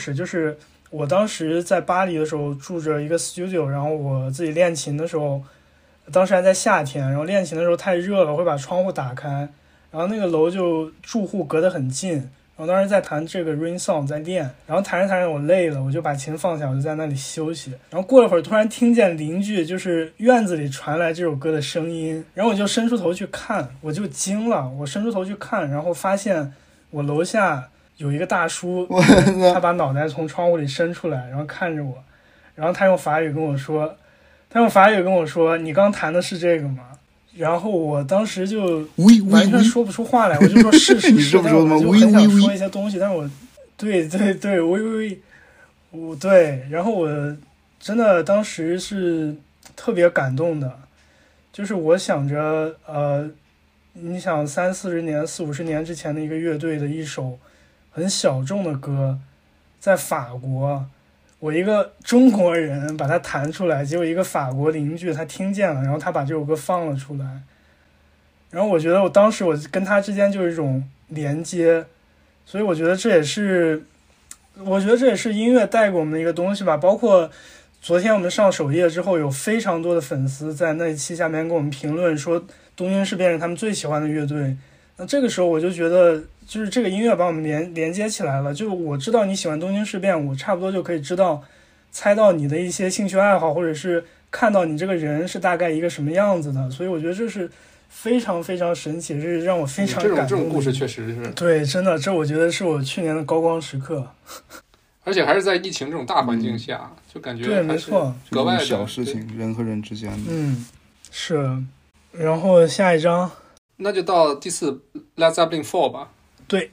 [0.00, 0.56] 事，就是
[0.88, 5.42] 我当时在巴黎的时候住着一个 studio，然后我自己练琴的时候，
[6.10, 9.28] 当时还在夏天，然后练琴的时候太热了，会把窗户打开，
[9.90, 26.52] 然后那个楼就住户隔得很近，然后当时在弹这个 Rain Song 在练，然后弹着弹着我累了，我就把琴放下，我就在那里休息，然后过了会儿突然听见邻居就是院子里传来这首歌的声音，然后我就伸出头去看，我就惊了，我伸出头去看，然后发现
[26.90, 27.68] 我楼下
[28.00, 28.88] 有一个大叔，
[29.52, 32.02] 他把脑袋从窗户里伸出来，然后看着我，
[32.54, 33.94] 然后他用法语跟我说，
[34.48, 36.86] 他用法语跟我说：“你刚弹的是这个吗？”
[37.36, 38.88] 然后我当时就
[39.28, 43.28] 完全说不出话来，我就说是是 你是，但我就很想说一些东西，但是我
[43.76, 45.20] 对对对，喂喂喂，
[45.90, 47.36] 我对，然后我
[47.78, 49.34] 真的当时是
[49.76, 50.80] 特别感动的，
[51.52, 53.30] 就是我想着呃，
[53.92, 57.38] 你想三四十年、四五十年之前的一个乐队的一首
[57.90, 59.18] 很小众的歌，
[59.78, 60.86] 在法国。
[61.38, 67.40] 我一个中国人把它弹出来，结果一个法国邻居他听见了，然后他把这首歌放了出来，
[68.50, 71.86] 然后我觉得我当时我跟他之间就是一种连接，
[72.44, 73.82] 所以我觉得这也是，
[74.58, 76.76] 我觉得这也是音乐带给我们的一个东西吧。
[76.76, 77.30] 包括
[77.80, 82.38] 昨天我们上首页之后，有非常多的粉丝在那一期下面给我们评论说，
[82.76, 84.54] 东京事变是他们最喜欢的乐队。
[85.00, 88.52] 那这个时候我就觉得，就是这个音乐把我们连连接起来了。
[88.52, 91.42] 就我知道你喜欢东京事变，我差不多就可以知道，
[91.90, 96.70] 猜到你的一些兴趣爱好，或者是看到你这个人是大概一个什么样子的。
[96.70, 97.50] 所以我觉得这是
[97.88, 104.06] 非常非常神奇，这是让我非常感动的这种故事确实是，对，真的，这我觉得是我去年的高光时刻。
[105.02, 109.02] 而且还是在疫情这种大环境下，就感觉对，没错，格外小事。
[109.02, 110.18] 情，人和人之间的。
[110.28, 110.66] 嗯，
[111.10, 111.56] 是。
[112.12, 113.30] 然后下一章，
[113.80, 114.80] 那就到第四
[115.16, 116.10] Led Zeppelin Four 吧。
[116.46, 116.70] 对，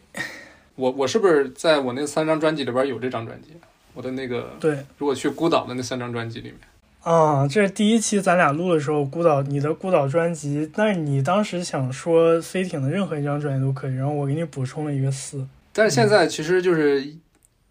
[0.75, 3.49] 我我是不是在我那三张专辑里边有这张专辑？
[3.93, 6.59] 我的那个对如果去孤岛的那三张专辑里面，
[7.01, 15.47] 啊，这是第一期咱俩录的时候，孤岛你的孤岛专辑，但是你当时想说飞艇的任何一张专辑都可以，然后我给你补充了一个四。
[15.73, 17.07] 但是现在其实就是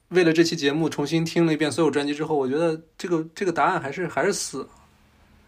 [0.08, 4.66] 为了这期节目重新听了一遍所有专辑之后，我觉得这个这个答案还是还是四，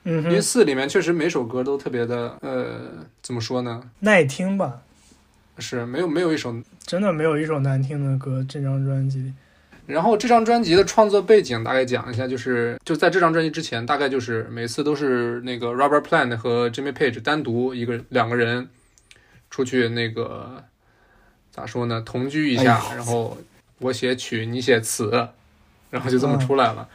[0.04, 2.80] 嗯因为哼，四里面确实每首歌都特别的呃，
[3.20, 3.82] 怎么说呢？
[4.00, 4.80] 耐听吧，
[5.58, 6.54] 是没有没有一首。
[6.86, 8.42] 真的没有一首难听的歌。
[8.48, 9.32] 这张专辑里，
[9.84, 18.68] 然后这张专辑的创作背景大概讲一下，就是就在这张专辑之前，大概就是每次都是那个 Robert Plant 和 Jimmy Page 单独一个两个人
[19.50, 20.64] 出去那个
[21.50, 23.36] 咋说呢，同居一下，哎然后
[23.80, 25.28] 我写曲，你写词，
[25.90, 26.88] 然后就这么出来了。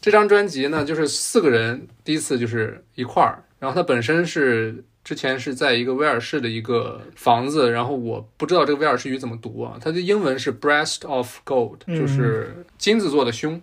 [0.00, 13.60] 这张专辑呢，就是四个人第一次就是一块儿，然后它本身是之前是在一个威尔士的一个房子，然后我不知道这个威尔士语怎么读啊，它的英文是 breast of gold，嗯就是金子做的胸，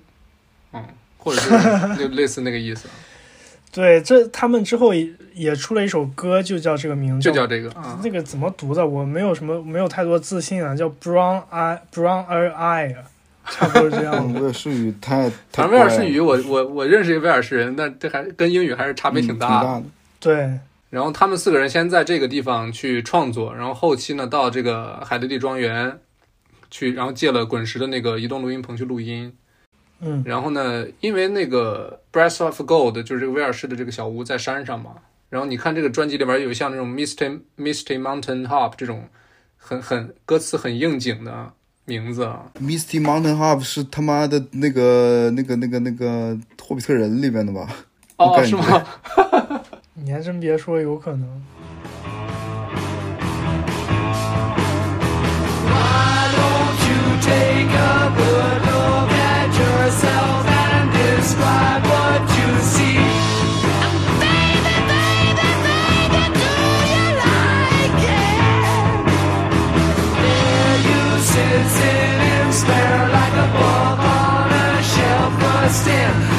[0.74, 0.84] 嗯，
[1.18, 1.50] 或者是
[1.98, 2.88] 就类似那个意思，
[3.72, 8.00] 对，这他们之后也也出了一首歌，就叫这个名字，就叫这个啊。
[8.04, 8.86] 那个怎么读的？
[8.86, 12.96] 我没有什么没有太多自信啊，叫 Brown Eye Browner Eye，
[13.46, 14.42] 差不多是这样嗯，的。
[14.42, 19.68] 威尔士语太太反正威尔士语，我我我认识一个威尔士人，但这还跟英语还是差别嗯挺大的。
[19.68, 19.86] 大的。
[20.20, 20.60] 对，
[20.90, 26.00] 然后他们四个人先在这个地方去创作，然后后期呢到这个海德利庄园
[26.72, 29.32] 去，然后借了滚石的那个移动录音棚去录音。
[30.02, 34.92] 嗯然后呢，因为那个 Breath of Gold 就是这个威尔士的这个小屋在山上嘛，
[35.30, 39.08] 然后你看这个专辑里边有像这种 Misty Misty Mountain Hop 这种
[39.56, 41.54] 很很歌词很应景的
[41.86, 47.68] 名字啊，Misty Mountain Hop 是他妈的那个那个那个那个霍比特人里面的吧？
[48.18, 48.84] 我哦，是吗？
[49.94, 51.30] 你还真别说，有可能。
[57.22, 61.82] Take a good look at yourself and describe
[72.68, 76.35] there like a book on a shelf must still.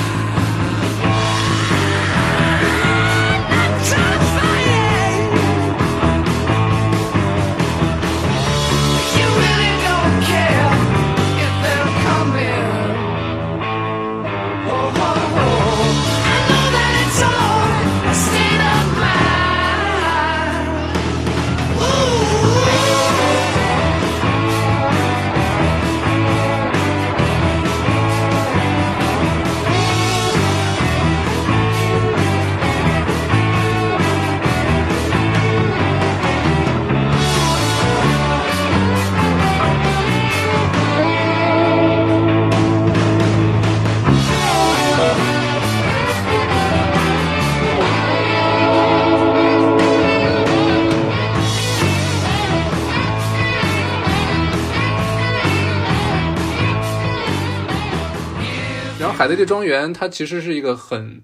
[59.17, 61.23] 海德利庄园它其实是一个很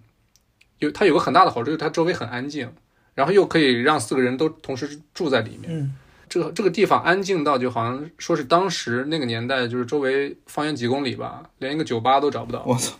[0.78, 2.73] 有它有个很大的好处，就是它周围很安静，
[3.14, 5.70] 然后又可以让四个人都同时住在里面。
[5.70, 5.94] 嗯
[6.28, 12.94] 这个这个地方安静到就好像说是当时那个年代，就是周围方圆几公里吧，连一个酒吧都找不到，我操，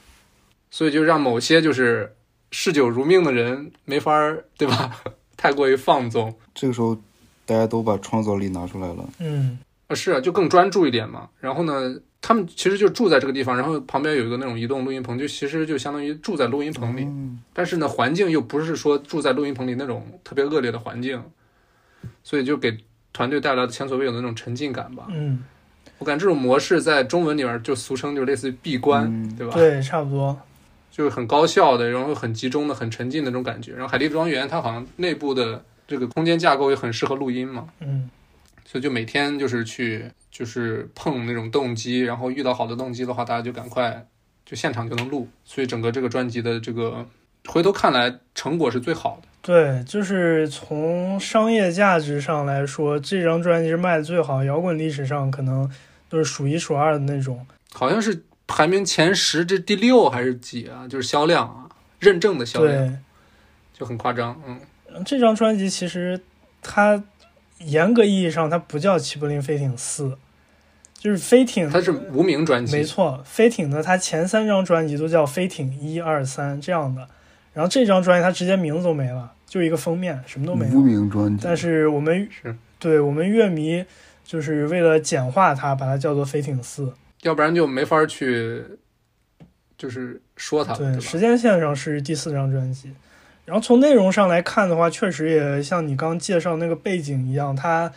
[0.71, 2.15] 所以就让某些就是
[2.51, 5.03] 嗜酒如命的人没法儿，对吧？
[5.35, 6.37] 太过于放纵。
[6.55, 6.95] 这个时候
[7.47, 9.09] 大家都把创造力拿出来了。
[9.19, 9.59] 嗯
[9.89, 11.31] 啊，是啊，就更专注一点嘛。
[11.41, 17.03] 然后呢，他们其实就住在这个地方，然后旁边有一个那种移动录音棚，就其实就相当于住在录音棚里。
[17.03, 21.23] 嗯但是呢，环境又不是说住在录音棚里那种特别恶劣的环境，
[22.23, 22.79] 所以就给
[23.13, 25.09] 团队带来了前所未有的那种沉浸感吧。
[25.11, 25.45] 嗯，
[25.99, 30.41] 我感觉这种模式在中文里面就俗称就类似于闭关，嗯对吧？，对，差不多。
[30.91, 33.73] 就是很高效的，然后很集中的、很沉浸的那种感觉。
[33.73, 38.09] 然后海地庄园它好像内部的这个空间架构也很适合录音嘛，嗯
[38.65, 44.05] 所以就每天就是去就是碰那种动机，然后遇到好的动机的话，大家就赶快
[44.45, 45.29] 就现场就能录。
[45.45, 47.07] 所以整个这个专辑的这个
[47.47, 49.29] 回头看来成果是最好的。
[49.43, 55.71] 对，就是从商业价值上来说，这张专辑是卖的最好，摇滚历史上可能
[56.09, 57.45] 都是数一数二的那种。
[57.73, 60.87] 好像是排名前十，这第六还是几啊？
[60.89, 61.69] 就是销量啊，
[61.99, 62.99] 认证的销量，
[63.73, 64.41] 就很夸张。
[64.47, 64.61] 嗯，
[65.05, 66.21] 这张专辑其实
[66.63, 67.03] 它
[67.65, 70.17] 严格意义上它不叫齐柏林飞艇四，
[70.99, 77.09] 就是飞艇，它是无名专辑，没错，飞艇呢，它前三张专辑都叫飞艇一二三这样的，
[77.53, 80.81] 然后这张专辑它直接名字都没了，就一个封面，什么都没无。
[80.81, 83.85] 名专辑，但是我们是对我们乐迷
[84.25, 86.93] 就是为了简化它，把它叫做飞艇四。
[87.23, 88.65] 要不然就没法去，
[89.79, 91.01] 就是说它，对，对？
[91.01, 92.93] 时间线上是第四张专辑，
[93.45, 97.91] 然后从内容上来看的话，确实也像你刚介绍那个背景一样，它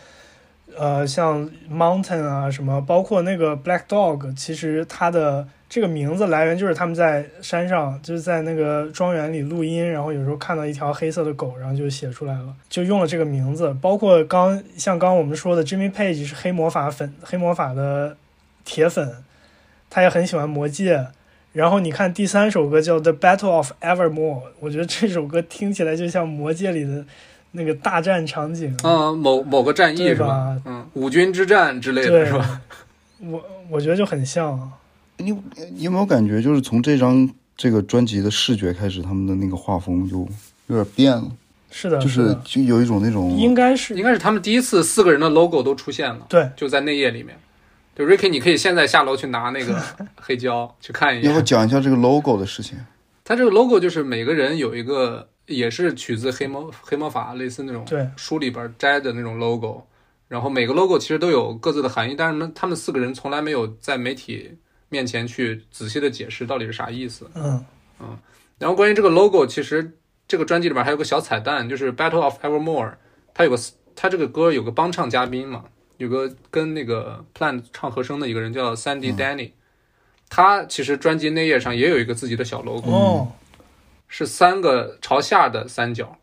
[0.76, 13.74] 呃像 Mountain 啊什么，包括那个 Black Dog，其实它的这个名字来源就是他们在山上，就是在那个庄园里录音，然后有时候看到一条黑色的狗，然后就写出来了，就用了这个名字。
[13.80, 18.16] 包括刚像刚我们说的 Jimmy Page 是黑魔法粉，黑魔法的
[18.64, 19.24] 铁粉，
[19.88, 21.06] 他也很喜欢魔戒。
[21.56, 24.10] 然后你看第三首歌叫《The Battle of Evermore》，
[24.60, 27.02] 我觉得这首歌听起来就像《魔戒》里的
[27.52, 28.76] 那个大战场景。
[28.84, 30.62] 嗯，某某个战役吧是吧？
[30.66, 32.60] 嗯，五军之战之类的对是吧？
[33.20, 34.70] 我我觉得就很像。
[35.16, 35.32] 你
[35.72, 37.26] 你有没有感觉，就是从这张
[37.56, 40.28] 这个专辑的视觉开始，他们的那个画风就
[40.66, 41.24] 有点变了，
[41.70, 46.50] 是的，就是就有一种那种应该是应该是他们第一次四个人的 logo 都出现了，对。
[46.54, 47.34] 就在内页里面。
[47.96, 49.82] 对，Ricky，你可以现在下楼去拿那个
[50.20, 51.44] 黑胶去看一要不要眼。
[51.46, 52.78] 讲一下这个 logo 的事情？
[53.24, 59.82] 它这个 logo 就是每个人有一个，也是取自黑魔黑魔法类似那种对书里边摘的那种 logo，
[60.28, 64.56] 然后每个 logo 其实都有各自的含义，但是呢，他们四个人从来没有在媒体
[64.90, 67.28] 面前去仔细的解释到底是啥意思。
[67.34, 67.64] 嗯
[68.58, 69.98] 然后关于这个 logo，其实
[70.28, 72.92] 这个专辑里边还有个小彩蛋，就是 Battle of Evermore，
[73.34, 73.58] 它有个
[73.94, 75.64] 它这个歌有个帮唱嘉宾嘛，
[75.96, 79.52] 有个跟那个 Plant 唱和声的一个人叫 Sandy Danny，、
[80.28, 83.32] 他其实专辑内页上也有一个自己的小 logo，、哦，
[84.08, 86.18] 是三个朝下的三角。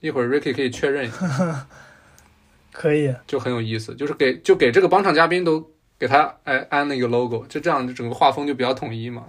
[0.00, 1.66] 一会儿 Ricky 可以确认一下，
[2.72, 3.14] 可以。
[3.26, 9.26] 就很有意思，就是给就给这个帮唱嘉宾都给他哎安了一个 logo，就这样整个画风就比较统一嘛。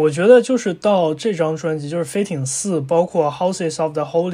[0.00, 4.32] 我觉得就是到这张专辑，就是《飞艇四》，包括《Houses of the Holy》，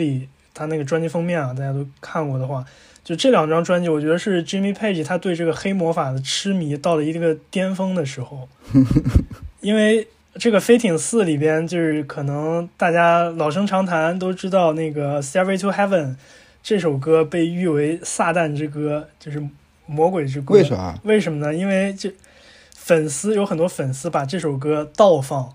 [0.54, 2.64] 他那个专辑封面啊，大家都看过的话，
[3.04, 8.48] 就这两张专辑，我觉得是 Jimmy Page 他对这个黑魔法的痴迷到了一个巅峰的时候。
[9.60, 16.06] 因为这个《飞艇四》里边，就是可能大家老生常谈都知道，那个《Stairway to Heaven》
[16.62, 19.42] 这首歌被誉为撒旦之歌，就是
[19.86, 20.54] 魔鬼之歌。
[20.54, 20.98] 为啥？
[21.04, 21.54] 为什么呢？
[21.54, 22.12] 因为这
[22.86, 25.52] 粉丝有很多粉丝把这首歌倒放，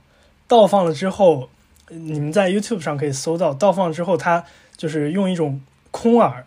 [0.50, 1.48] 倒放了之后，
[1.88, 3.54] 你们在 YouTube 上可以搜到。
[3.54, 4.44] 倒放之后，他
[4.76, 6.46] 就是用一种空耳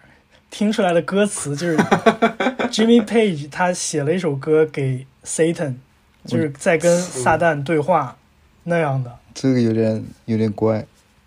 [0.50, 1.78] 听出来的歌词，就是
[2.68, 5.76] Jimmy Page 他写了一首歌给 Satan，
[6.26, 8.18] 就是在跟撒旦对话
[8.64, 9.10] 那样的。
[9.32, 10.84] 这个有点有点怪，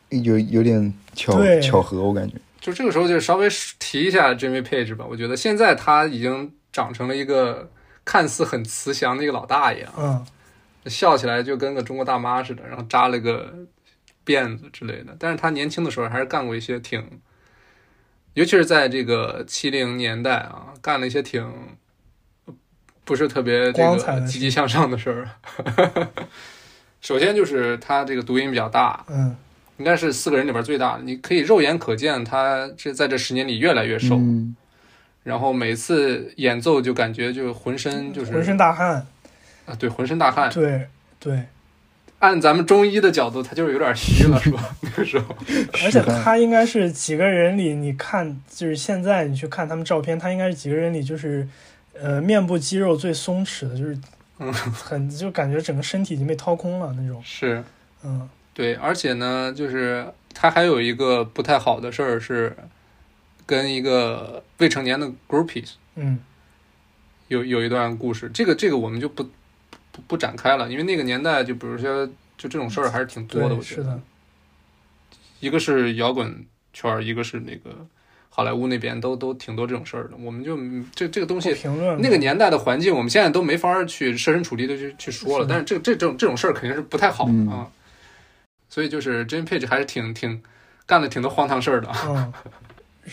[0.09, 2.35] 有有点巧巧合，我感觉。
[2.61, 7.67] 就这个时候就稍微提一下 Jimmy Page 吧，我觉得现在他已经长成了一个
[8.07, 10.25] 看似很慈祥的一个老大爷啊，嗯，
[10.89, 13.53] 笑起来就跟个中国大妈似的，然后扎了个
[14.25, 15.13] 辫子之类的。
[15.19, 17.03] 但是他年轻的时候还是干过一些挺，
[18.33, 21.45] 尤其是在这个七零年代啊，干了一些挺
[23.03, 26.09] 不是特别这个积极向上的事儿。
[27.01, 29.35] 首先就是他这个读音比较大，嗯，
[29.77, 34.55] 应该是四个人里边最大的，你可以肉眼可见他这在这十年里越来越瘦，嗯，
[35.27, 39.05] 然后每次演奏就感觉就浑身就是浑身大汗，
[39.65, 40.49] 啊，对，浑身大汗。
[40.49, 40.87] 对
[41.19, 41.43] 对，
[42.19, 44.73] 按咱们中医的角度，他就是有点虚了，是吧？
[44.79, 45.35] 那个时候，
[45.83, 51.45] 而且他应该是几个人里，你看，就是现在你去看他们照片，他应该是几个人里就是，
[51.99, 53.97] 呃，面部肌肉最松弛的，就是
[54.39, 57.21] 嗯 很就感觉整个身体已经被掏空了那种。
[57.25, 57.61] 是
[58.05, 62.55] 嗯，对，而且呢，就是他还有一个不太好的事儿是，
[63.47, 66.19] 跟一个未成年的 groupies 嗯，
[67.29, 69.23] 有有一段故事，这个这个我们就不
[69.91, 72.05] 不不展开了，因为那个年代就比如说
[72.37, 74.01] 就这种事儿还是挺多的，我觉得是的。，
[75.39, 77.87] 一个是摇滚圈儿，一个是那个
[78.29, 80.57] 好莱坞那边都都挺多这种事儿的，我们就
[80.93, 85.45] 这这个东西评论那个年代的环境，我们现在都没法儿去设身处地的去去说了。
[85.45, 87.67] 是但是这这种这种事儿肯定是不太好的嗯啊。
[88.69, 90.43] 所以就是 Jimmy Page 还是挺挺
[90.85, 91.89] 干了挺多荒唐事儿的。
[92.05, 92.33] 嗯，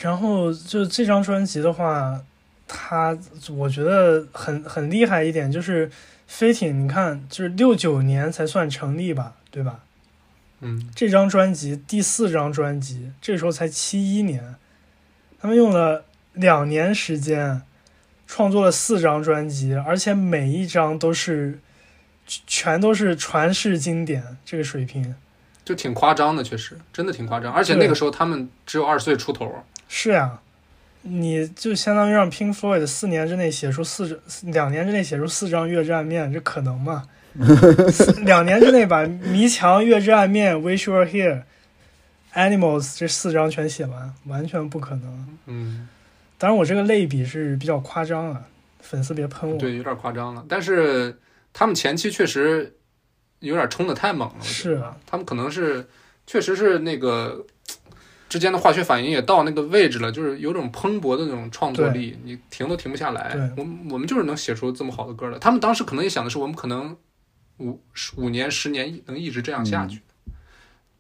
[0.01, 2.21] 然后就这张专辑的话，
[2.67, 3.17] 它
[3.51, 5.91] 我觉得很很厉害一点，就是
[6.27, 9.81] 飞艇，你看，就是六九年才算成立吧，对吧？
[10.61, 14.57] 嗯，这张专辑第四张专辑，这时候才七一年，
[15.41, 17.63] 他们用了两年时间
[18.27, 21.61] 创作了四张专辑，而且每一张都是
[22.27, 25.15] 全都是传世经典，这个水平
[25.65, 27.53] 就挺夸张的，确实真的挺夸张。
[27.53, 29.63] 而且那个时候他们只有二十岁出头，
[29.97, 30.41] 是呀。
[31.07, 37.05] 你就相当于让 Pink Floyd 四年之内写出四两年之内写出四张《月之暗面》，这可能吗？
[38.25, 41.43] 两年之内把《迷墙》《月之暗面》《Wish You Were Here》
[42.33, 45.39] Animals 这四张全写完，完全不可能。
[45.45, 45.87] 嗯，
[46.39, 48.43] 当然，我这个类比是比较夸张啊，
[48.81, 49.59] 粉丝别喷我。
[49.59, 50.43] 对，有点夸张了。
[50.49, 51.19] 但是
[51.53, 52.75] 他们前期确实
[53.41, 55.87] 有点冲的太猛了，是啊他们可能是
[56.27, 57.45] 确实是那个
[58.35, 63.49] 之间的化学反应也到那个位置了，就是有种蓬勃的那种创作力，你停都停不下来对。
[63.57, 65.39] 我们我们就是能写出这么好的歌的。
[65.39, 66.97] 他们当时可能也想的是，我们可能
[67.59, 70.01] 五十五年、十年能一直这样下去。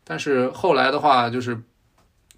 [0.05, 1.61] 但是后来的话，就是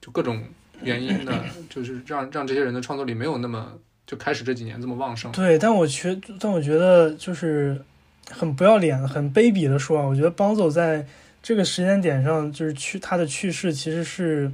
[0.01, 0.43] 就各种
[0.81, 3.70] 原因呢， 就是让让这些人的创作力没有那么
[4.06, 5.31] 就开始这几年这么旺盛。
[5.32, 7.78] 对，但我觉，但我觉得就是
[8.31, 11.06] 很不要脸、很卑鄙的说啊，我觉得邦走在
[11.43, 14.51] 这个时间点上，就是去他的去世其实是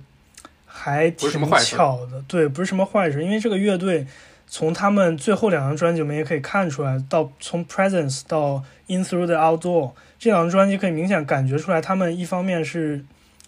[0.73, 1.31] 还挺
[1.61, 4.07] 巧的，对，不是什么坏事，因为这个乐队
[4.47, 13.05] 从他们最后两张专辑我们也可以看出来，到从 Presence 到 In Through the Outdoor 这两张专辑可以明显感觉出来，他们一方面是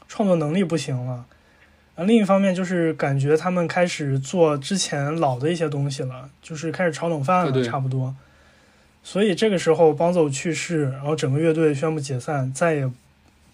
[0.07, 1.25] 创作能力不行了。
[1.97, 8.15] 啊，另一方面就是感觉他们开始做之前老的一些东西了，就是开始炒冷饭了，差不多。
[9.03, 12.91] 所以这个时候邦走去世，然后整个乐队宣布解散，再也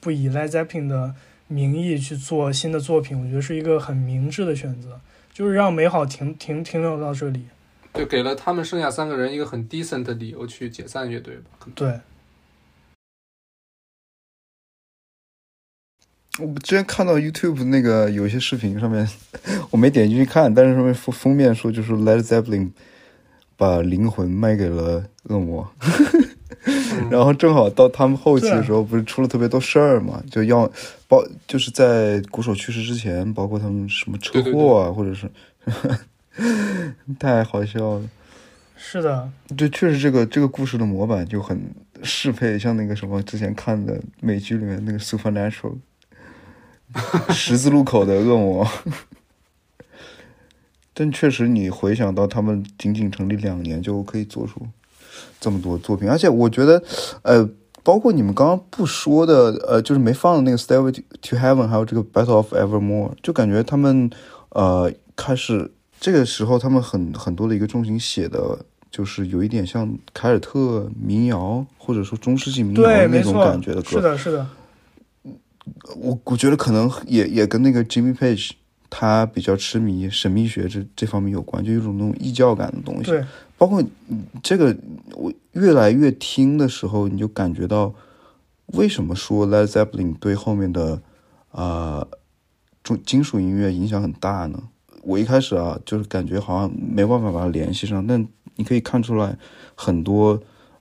[0.01, 1.15] 不以 Led Zeppelin 的
[1.51, 5.01] 名义去做新的作品，我觉得是一个很明智的选择，
[5.33, 7.47] 就是让美好停停停留到这里。
[7.93, 11.67] 对，给了他们剩下三个人一个很 decent 的理由去解散乐队吧。
[11.75, 12.01] 对，
[16.39, 19.09] 我之前看到 YouTube 那个有一些视频上面，
[19.71, 22.71] 我没点进去看，但是上面封封面说就是 Led Zeppelin
[23.57, 25.69] 把灵魂卖给了恶魔，
[27.11, 30.71] 然后正好到他们后期的时候，不是出了特别多事儿嘛，就要
[31.09, 35.31] 包就是在鼓手去世之前，包括他们什么车祸啊，或者是
[37.19, 38.11] 太好笑了。
[38.77, 45.77] 是的，对，确实这个这个故事的模板就很适配，像那个什么之前看的美剧里面那个 Supernatural，
[47.31, 48.67] 十字路口的恶魔。
[50.93, 54.67] 但确实，你回想到他们仅仅成立两年就可以做出
[55.41, 56.83] 这么多作品，而且我觉得，
[57.23, 57.49] 呃，
[57.83, 64.11] 包括你们刚刚不说的，呃，就是没放的那个《Stairway to Heaven》，还有这个《Battle of Evermore》，就感觉他们
[64.51, 68.59] 呃开始这个时候，他们很很多的一个重心写的，
[68.91, 73.89] 就是有一点像凯尔特民谣，或者说中世纪民谣对，那种感觉的，歌。
[73.89, 74.47] 是的，是的，
[75.97, 78.51] 我我觉得可能也也跟那个 Jimmy Page
[78.91, 83.05] 他比较痴迷神秘学这这方面有关，就有种那种异教感的东西。
[83.05, 83.25] 对，
[83.57, 84.77] 包括嗯这个，
[85.15, 87.95] 我越来越听的时候，你就感觉到
[88.67, 91.01] 为什么说 Led Zeppelin 对后面的
[91.53, 92.07] 呃
[92.83, 94.61] 重金属音乐影响很大呢？
[95.03, 98.27] 我一开始啊，就是感觉好像没办法把它联系上，但
[98.57, 99.39] 你可以看出来
[99.75, 100.39] 很多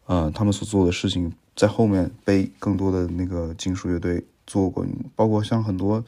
[0.08, 6.04] 呃他们所做的事情在后面被更多的那个金属乐队做过，包括像很多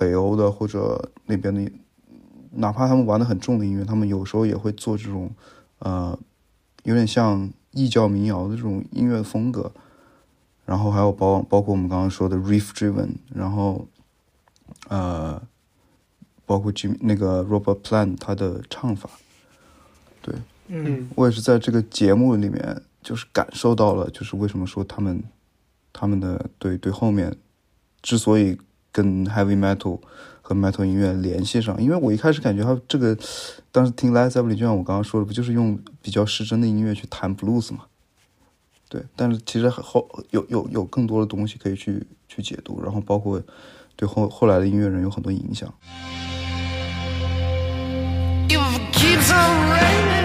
[0.00, 1.70] 北欧的或者那边的，
[2.52, 5.30] 哪怕他们玩的很重的音乐，他们有时候也会做这种
[5.80, 6.18] 呃
[6.84, 9.70] 有点像异教民谣的这种音乐风格。
[10.64, 13.88] 然后还有包包括我们刚刚说的 riff driven，然后
[14.88, 15.42] 呃，
[16.46, 19.10] 包括 Jim 那个 Robert Plant 他的唱法，
[20.22, 20.32] 对
[20.68, 25.20] 嗯，我也是在这个节目里面就是感受到了，就是为什么说他们
[25.92, 27.36] 他们的对对后面
[28.00, 28.56] 之所以
[28.92, 30.00] 跟 heavy metal
[30.42, 33.16] 和 metal 音乐联系上，因为我一开始感觉他这个
[33.70, 37.80] 当时听 Led z e p p e l i 就像我刚刚说的，不就是用比较失真的音乐去弹 blues 嘛？
[38.88, 43.40] 对，但是其实后有有有更多的东西可以去去解读，然后包括
[43.94, 45.72] 对后后来的音乐人有很多影响。
[48.48, 50.20] If it keeps on raining,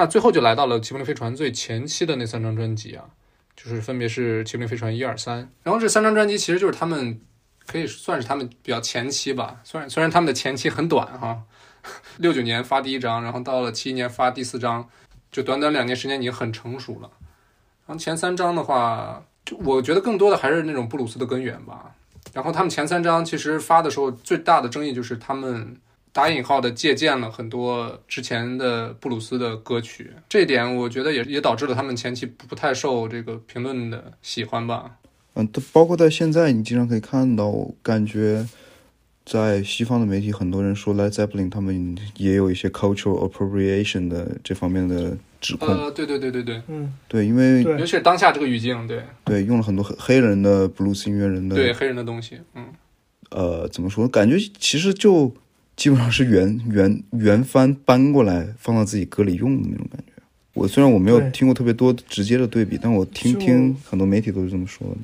[0.00, 3.04] 那最后就来到了《齐柏林飞船》最前期的那三张专辑啊，
[3.54, 7.20] 就是分别是《齐柏林飞船》一二三，然后这三张专辑其实就是他们
[7.66, 11.42] 可以算是他们比较前期吧，虽然虽然他们的前期很短哈，
[12.16, 14.88] 六九年发第一张，然后到了七一年发第四张，
[15.30, 17.10] 就短短两年时间已经很成熟了。
[17.86, 21.94] 然后前三张的话，就我觉得更多的还是那种布鲁斯的根源吧。
[22.32, 25.76] 然后他们前三张其实发的时候最大的争议就是他们
[26.12, 34.96] 打引号的借鉴了很多之前的布鲁斯的歌曲，这一点我觉得也也导致了他们前期不太受这个评论的喜欢吧。
[35.34, 38.44] 嗯，都包括在现在，你经常可以看到，感觉
[39.24, 45.68] 在西方的媒体，很多人说 Led Zeppelin 他们也有一些 cultural appropriation 的这方面的指控。
[45.68, 52.66] 呃，对对对对对，嗯，对，因为尤其是当下这个语境，对对用了很多黑黑人的布鲁斯音乐人的对黑人的东西，嗯，
[53.30, 54.08] 呃，怎么说？
[54.08, 55.32] 感觉其实就
[55.80, 60.12] 基本上是原原原翻搬过来放到自己歌里用的那种感觉。
[60.52, 64.96] 我虽然我没有听过特别多直接的对比，但我听听很多媒体都是这么说的。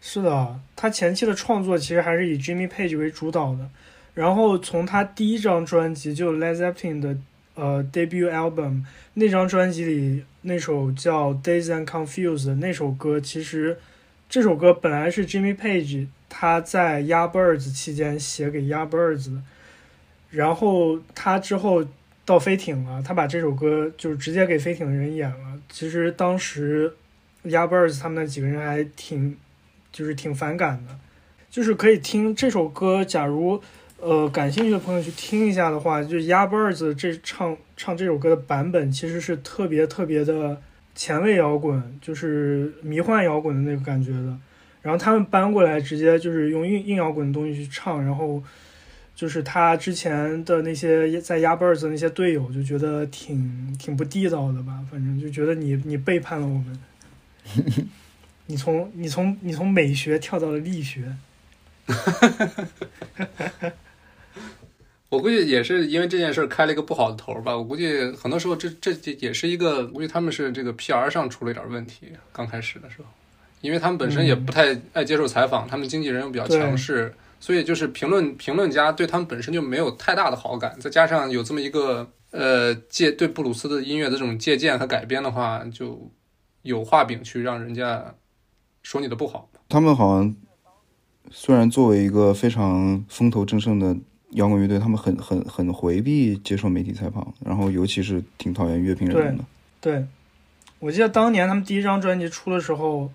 [0.00, 3.70] 是的，他前期的创作其实还是以 Jimmy Page 为主导的，
[4.14, 7.16] 然后从他第一张专辑就 Led Zeppelin 的
[7.54, 8.82] 呃 debut album
[9.14, 13.78] 那张专辑里那首叫 Days and Confused 的那首歌，其实
[14.28, 19.42] 这首歌本来是 Jimmy Page 他在 Yardbirds 期间写给 Yardbirds 的，
[20.32, 21.86] 然后他之后
[22.24, 25.60] 到飞艇了，他把这首歌就是直接给飞艇的人演了。
[25.68, 26.92] 其实当时
[27.44, 29.36] Yardbirds 他们那几个人还挺
[29.92, 30.96] 就是挺反感的，
[31.50, 33.60] 就是可以听这首歌，假如
[34.00, 40.60] 呃感兴趣的朋友去听一下的话，就是 Yardbirds 这唱唱这首歌的版本其实是特别特别的
[40.94, 44.38] 前卫摇滚，就是迷幻摇滚的那个感觉的。
[44.80, 48.42] 然后他们搬过来，直接就是用硬硬摇滚的东西去唱，然后
[49.22, 56.80] 就是他之前的那些在 Yardbirds 的那些队友就觉得挺挺不地道的吧，反正就觉得你你背叛了我们，
[58.46, 61.14] 你从你从你从美学跳到了力学，
[65.08, 67.56] 我估计也是因为这件事开了一个不好的头吧。
[67.56, 72.08] 我估计很多时候这这这也是一个，估计他们是这个 PR 上出了一点问题。
[72.32, 73.04] 刚开始的时候，
[73.60, 80.78] 因为他们本身也不太爱接受采访，他们经纪人又比较强势，所以就是评论评论家对他们本身就没有太大的好感。
[80.78, 86.08] 再加上有这么一个呃借对布鲁斯的音乐的这种借鉴和改编的话，就
[86.62, 88.14] 有画饼去让人家
[88.84, 89.50] 说你的不好。
[89.68, 90.36] 他们好像
[91.32, 93.96] 虽然作为一个非常风头正盛的
[94.34, 99.44] 摇滚乐队，他们很很很回避接受媒体采访，然后尤其是挺讨厌乐评人的。
[99.80, 100.06] 对，
[100.78, 103.10] 我记得当年他们第一张专辑出的时候，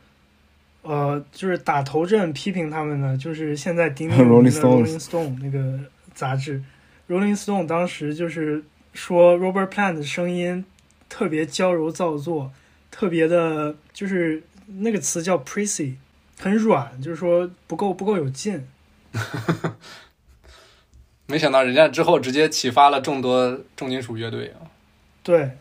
[0.82, 5.80] 呃，就是打头阵批评他们的，就是现在鼎鼎 有名的 Rolling Rolling Stone 那个
[6.14, 6.64] 杂志。
[7.10, 8.64] Rolling Stone 当时就是
[8.94, 10.66] 说 Robert Plant 的声音
[11.10, 12.52] 特别娇柔造作，
[12.92, 15.96] 特别的，就是那个词叫 prissy，
[16.40, 18.68] 很软，就是说不够不够有劲。
[21.28, 24.64] 没想到人家之后直接启发了众多重金属乐队啊！
[25.24, 25.52] 对，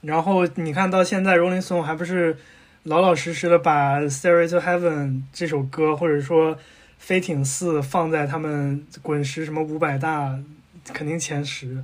[0.00, 2.36] 然后你看到现在 Rolling Stone 还不是
[2.84, 6.54] 老老实实的把《Stair to Heaven》这首歌，或者说
[6.98, 10.38] 《飞艇四》放在他们滚石什么五百大，
[10.92, 11.82] 肯定前十。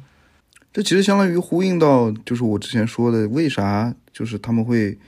[0.70, 4.98] 这其实相当于呼应到，就是我之前说的，为啥就是他们会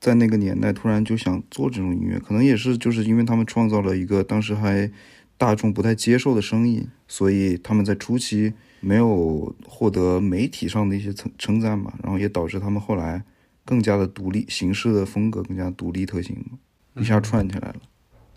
[0.00, 4.90] 在那个年代突然就想做这种音乐，可能也是就是因为他们创造了一个当时还
[5.36, 13.22] 大众不太接受的声音，所以他们在初期没有获得媒体上的一些称称赞嘛，然后也导致他们后来
[13.64, 16.58] 更加的独立，形式的风格更加独立特性嘛，
[17.00, 17.76] 一下串起来了。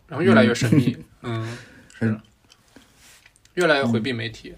[0.08, 1.58] 然后越来越神秘， 嗯，
[1.98, 2.22] 是嗯，
[3.56, 4.54] 越来越回避媒体。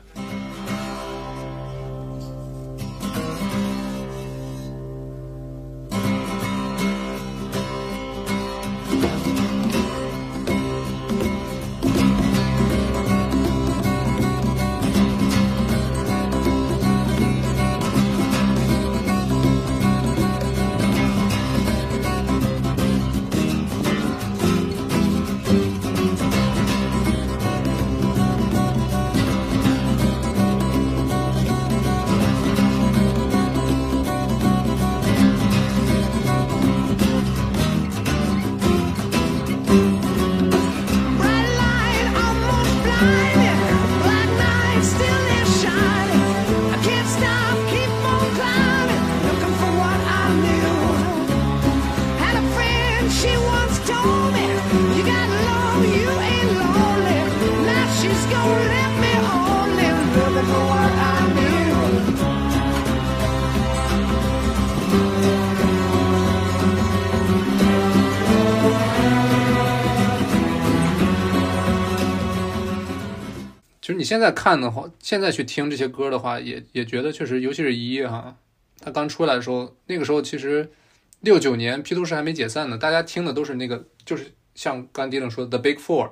[74.08, 78.38] 现在看的话，现在去听这些歌的话，也也觉得确实，尤其是一哈，
[78.80, 80.72] 他刚出来的时候，那个时候其实
[81.20, 86.12] 六九年披头士还没解散呢，大家听的都是那个，就是像刚迪冷说的 The Big Four，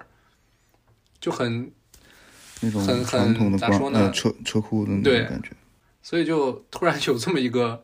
[1.22, 1.72] 就很
[2.60, 5.52] 那种很很咋说呢呃车车库的那对种感觉。
[6.04, 7.84] 所以就突然有这么一个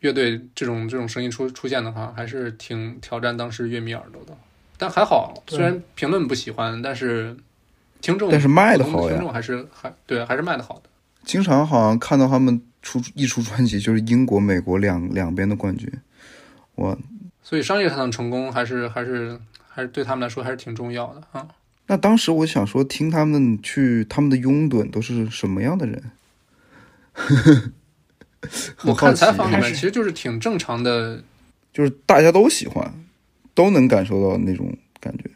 [0.00, 4.36] 乐队这种这种声音出出现的话，还是挺挑战当时乐迷耳朵的。
[4.78, 7.36] 但还好，虽然评论不喜欢，但是
[8.02, 10.90] 听众但是卖的好呀听众还是还对还是卖的好的。
[11.24, 15.90] 经常好像看到他们出一出专辑就是英国、美国两两边的冠军，
[16.74, 16.98] 我！
[17.42, 19.38] 所以商业上的成功还是还是
[19.68, 21.46] 还是对他们来说还是挺重要的啊。
[21.86, 26.02] 那当时我想说，听他们去他们的拥趸都是什么样的人？
[28.84, 31.22] 我看采访里面其实就是挺正常的，
[31.72, 32.92] 就是大家都喜欢，
[33.54, 35.30] 都能感受到那种感觉。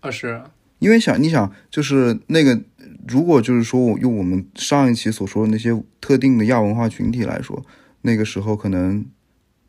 [0.00, 0.42] 啊是
[0.84, 2.60] 因为想，你想，就是那个，
[3.08, 7.64] 如果就是说，我用我们上一期所说的那些特定的亚文化群体来说，
[8.02, 9.02] 那个时候可能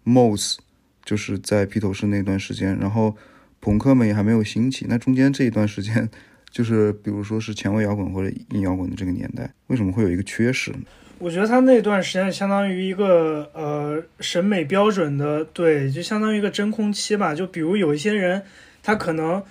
[0.03, 0.57] Mos
[1.05, 3.15] 就是在披头士那段时间，然后
[3.61, 6.09] 朋克们也还没有兴起，那中间这一段时间，
[6.51, 10.79] 就是比如说是前卫摇滚或者硬摇滚的这个年代，为什么会有一个缺失呢？
[11.19, 17.33] 我觉得他那段时间相当于一个呃审美标准的，对，就相当于一个真空期吧。
[17.33, 18.43] 就比如有一些人，
[18.83, 19.41] 他可能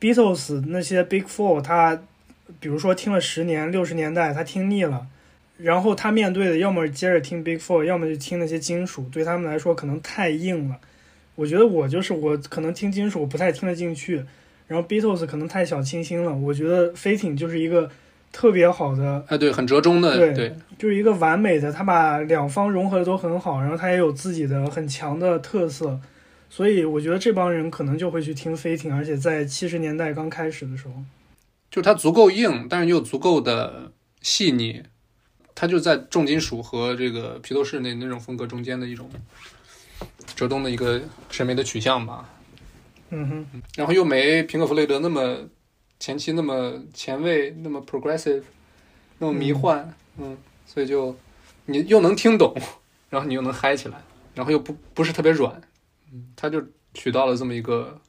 [0.00, 2.00] Beatles 那些 Big Four，他
[2.58, 5.06] 比如说听了十年，六十年代他听腻了，
[5.58, 10.76] 然后他面对的要么接着听 Big Four，要么就听那些金属，对他们来说可能太硬了。
[11.36, 14.24] 我觉得我就是我可能听金属我不太听得进去，
[14.68, 16.34] 然后 Beatles 可能太小清新了。
[16.34, 17.90] 我觉得飞艇就是一个
[18.32, 25.98] 特别好的哎，对，很折中的，对对，就是一个完美的，他把两方融合的都很好，然后他也有自己的很强的特色，
[26.50, 30.94] 所以我觉得这帮人可能就会去听飞艇，而且在七十年代刚开始的时候，
[31.70, 34.82] 就是它足够硬，但是又足够的细腻，
[35.54, 39.08] 它就在重金属和这个披头士那那种风格中间的一种
[40.34, 41.00] 折中的一个
[41.30, 42.28] 审美的取向吧。
[43.10, 45.38] 嗯哼，然后又没平克·弗雷德那么
[46.00, 48.42] 前期那么前卫，那么 progressive，
[49.18, 50.36] 那么迷幻，嗯
[50.66, 51.16] 所以就
[51.66, 52.54] 你又能听懂，
[53.08, 54.02] 然后你又能嗨起来，
[54.34, 55.60] 然后又不不是特别软，
[56.36, 56.62] 他就
[56.94, 58.00] 取到了这么一个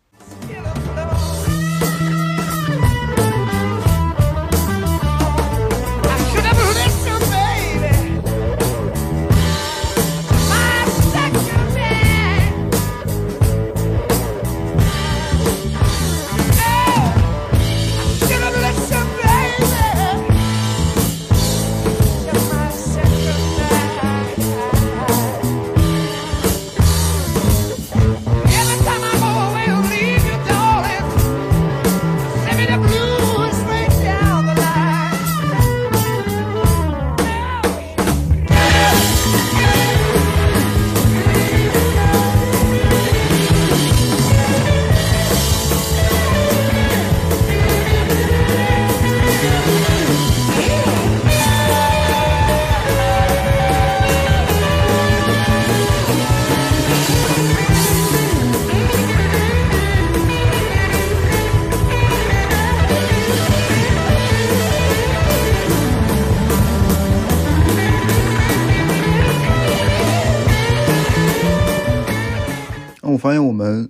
[73.61, 73.87] 我们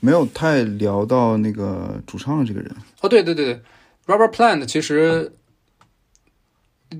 [0.00, 3.62] 没有太聊到那个主唱的这个人，哦，对对对对
[4.04, 5.34] ，Robert Plant 其实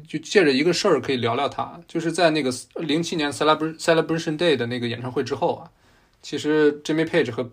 [0.09, 5.71] 就借着一个事儿可以聊聊他，就是在那个零七年 Celebration Day 的那个演唱会之后啊，
[6.23, 7.51] 其实 Jimmy Page 和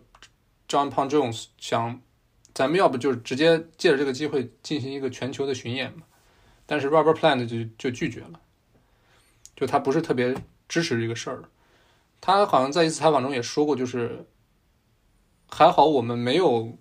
[0.70, 2.00] John Paul Jones 想，
[2.54, 6.04] 咱们要不就是直接借着这个机会进行一个全球的巡演嘛，
[6.66, 8.40] 但是 Robert Plant 就就拒绝了，
[9.58, 10.34] 就他不是特别
[10.70, 11.44] 支持这个事儿。
[12.22, 14.26] 他好像在一次采访中也说过，就是
[15.48, 16.78] 还好我们没有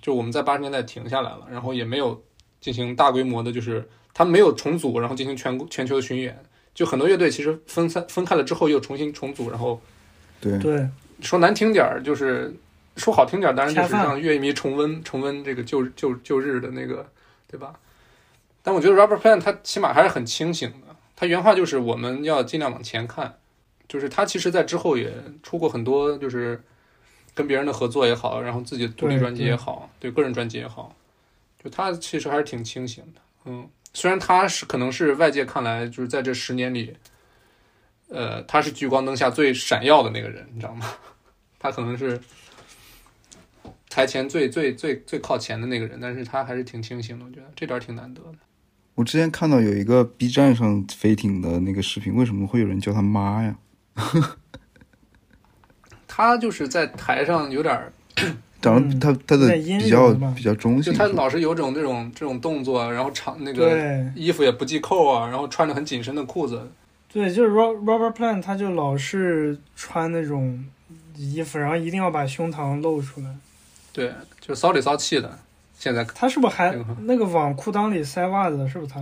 [0.00, 2.22] 就我们在八十年代停下来了，然后也没有
[2.60, 6.42] 进行大规模的，就是他没有重组，然后进行全国全球的巡演。
[6.74, 9.80] 就很多乐队其实分散分开了之后又重新重组，然后
[10.42, 10.86] 对，对，
[11.22, 12.54] 说难听点儿就是
[12.96, 17.10] 说好听点儿，当然就是让乐迷重温重温这个旧旧旧日的那个，
[17.48, 17.72] 对吧？
[18.62, 23.38] 但我觉得 Robert Plant 他起码还是很清醒的，他原话就是我们要尽量往前看，
[23.88, 26.62] 就是他其实在之后也出过很多就是
[27.34, 30.94] 跟别人的合作也好，然后自己独立专辑也好，对个人专辑也好，
[31.62, 36.96] 就他其实还是挺清醒的，嗯，虽然他是可能是外界看来就是在这十年里，
[38.08, 40.86] 呃，他是聚光灯下最闪耀的那个人，你知道吗？
[41.58, 42.20] 他可能是
[43.88, 48.38] 台前最最最最靠前的那个人，但是他还是挺清醒的，我觉得这点儿挺难得的。
[48.94, 53.58] 我之前看到有一个 B 站上飞艇的那个视频，为什么会有人叫他妈呀？
[56.06, 57.92] 他就是在台上有点儿，
[58.62, 66.70] 长他他的比较比较中性，就他老是有种这种这种动作，然后长那个衣服也不系扣啊，然后穿着很紧身的裤子，
[67.12, 70.64] 对，就是 Ro- Robert Plant，他就老是穿那种
[71.16, 73.26] 衣服，然后一定要把胸膛露出来。
[73.92, 75.38] 对，就骚里骚气的。
[75.78, 78.68] 现在他是不是还那个往裤裆里塞袜子的？
[78.68, 79.00] 是不是他？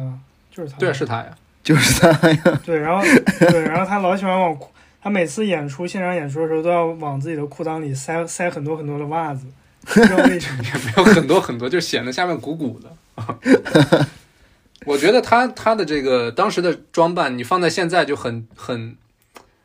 [0.51, 0.79] 就是他。
[0.79, 2.61] 对是他呀，就是他呀。
[2.65, 3.03] 对，然后
[3.39, 4.69] 对，然后他老喜欢往裤，
[5.05, 9.45] 他每次演出现场演出的时候都要往自己的裤裆里塞塞很多很多的袜子，
[9.85, 10.65] 不知道为什么。
[10.65, 14.07] 也没有很多很多，就显得下面鼓鼓的。
[14.87, 18.97] 我觉得他他的这个当时的装扮，你放在现在就很很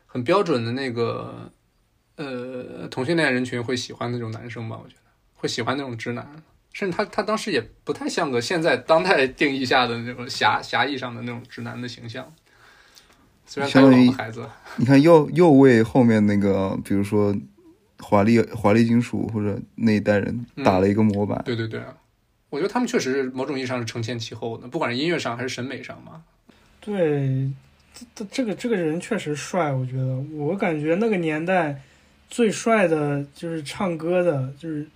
[0.05, 1.49] 很标准的那个
[2.17, 4.77] 呃同性恋人群会喜欢那种男生吧？
[4.83, 5.01] 我觉得
[5.35, 6.27] 会喜欢那种直男，
[6.73, 12.29] 甚至他他当时也不太像个现在当代定义下的那种狭狭义上的那种直男的形象。
[13.49, 17.35] 虽然相当于孩子，你看又又为后面那个，比如说
[17.97, 21.81] 华丽华丽金属或者那一代人打了一个模板，对对对，
[22.51, 26.21] 我觉得他们确实是某种意义上是承前启后的，不管是音乐上还是审美上嘛。
[26.79, 27.49] 对，
[28.13, 31.81] 这这个这个人确实帅，我觉得，我感觉那个年代
[32.29, 34.87] 最帅的就是唱歌的，就是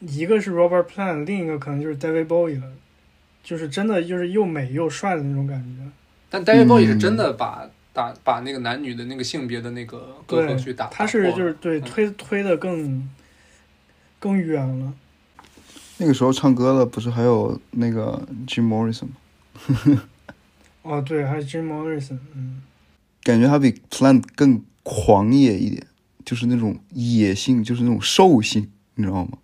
[0.00, 2.72] 一个是 Robert Plant，另一个可能就是 David Bowie 了，
[3.44, 5.84] 就是真的就是又美又帅的那种感觉。
[6.30, 13.08] 但 David Bowie 是嗯真的把打把那个男女的那个性别的那个隔阂去打，他是就是对推推的更
[14.18, 14.92] 更远了。
[15.96, 20.02] 那个时候唱歌的不是还有那个 Jim Morrison 吗？
[20.82, 22.62] 哦，对，还有 Jim Morrison，嗯，
[23.22, 25.86] 感觉他比 Plant 更狂野一点，
[26.24, 29.38] 就是那种野性，就是那种兽性，你知道吗？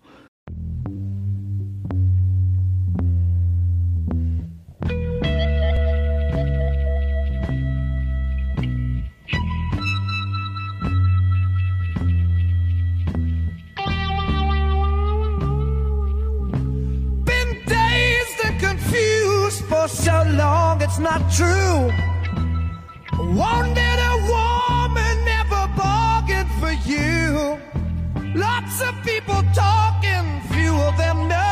[20.84, 21.90] It's not true.
[23.40, 27.58] Wanted a woman, never bargained for you.
[28.34, 31.43] Lots of people talking, few of them know.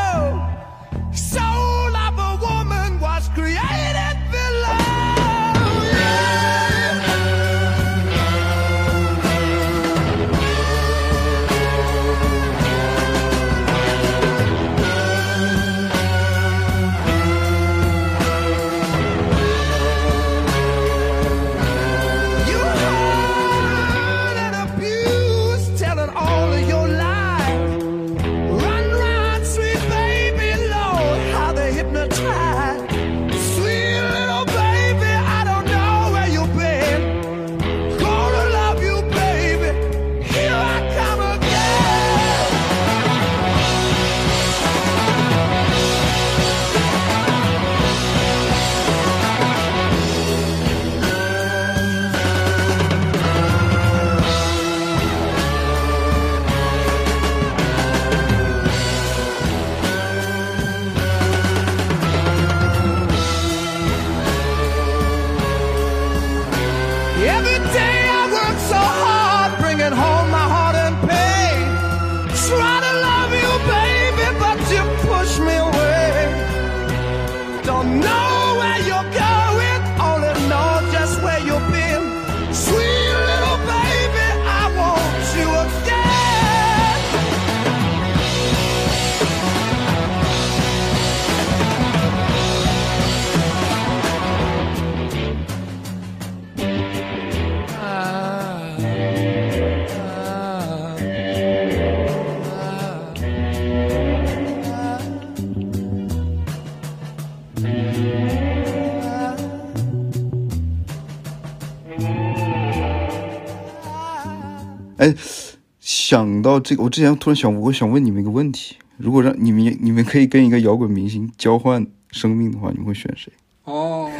[116.63, 123.31] 这个，我之前突然想，我想问你们一个问题：如果让你们你们可以跟一个摇滚明星交换生命的话，你们会选谁？
[123.65, 124.11] 哦，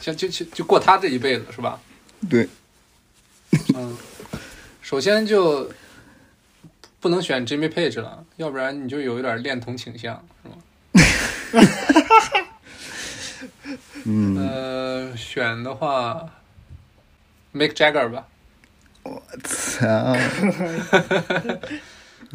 [0.00, 1.80] 行，就就就过他这一辈子是吧？
[2.28, 2.48] 对，
[3.74, 3.96] 嗯，
[4.82, 5.70] 首先就
[7.00, 10.56] 不能选 Jimmy Page 了，要不然你就有一点恋童倾向，是吗？
[14.04, 16.30] 嗯，呃，选的话
[17.52, 18.26] ，Mick Jagger 吧，
[19.44, 19.86] 操，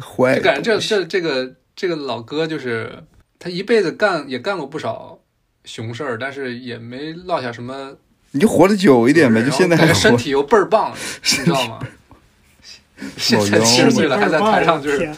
[0.00, 3.02] 坏就感觉这这这个这个老哥就是
[3.38, 5.18] 他一辈子干也干过不少
[5.64, 7.96] 熊事儿，但是也没落下什么
[8.32, 11.78] 你就活得久一点呗，就现在还身体又倍儿棒， 你知道吗？
[13.16, 15.10] 现在老七十岁了，还在台上就是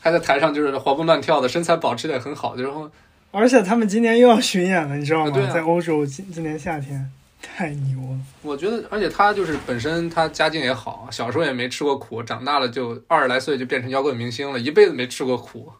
[0.00, 2.90] 还在台上就是活蹦乱跳的，身材保持的也很好，然后
[3.30, 5.30] 而且他们今年又要巡演了，你知道吗？
[5.30, 7.10] 啊对啊在欧洲今今年夏天
[7.42, 8.18] 太牛了。
[8.42, 15.72] 我觉得，而且他就是本身他家境也好，小时候也没吃过苦，长大了就二十来岁就变成摇滚明星了，一辈子没吃过苦。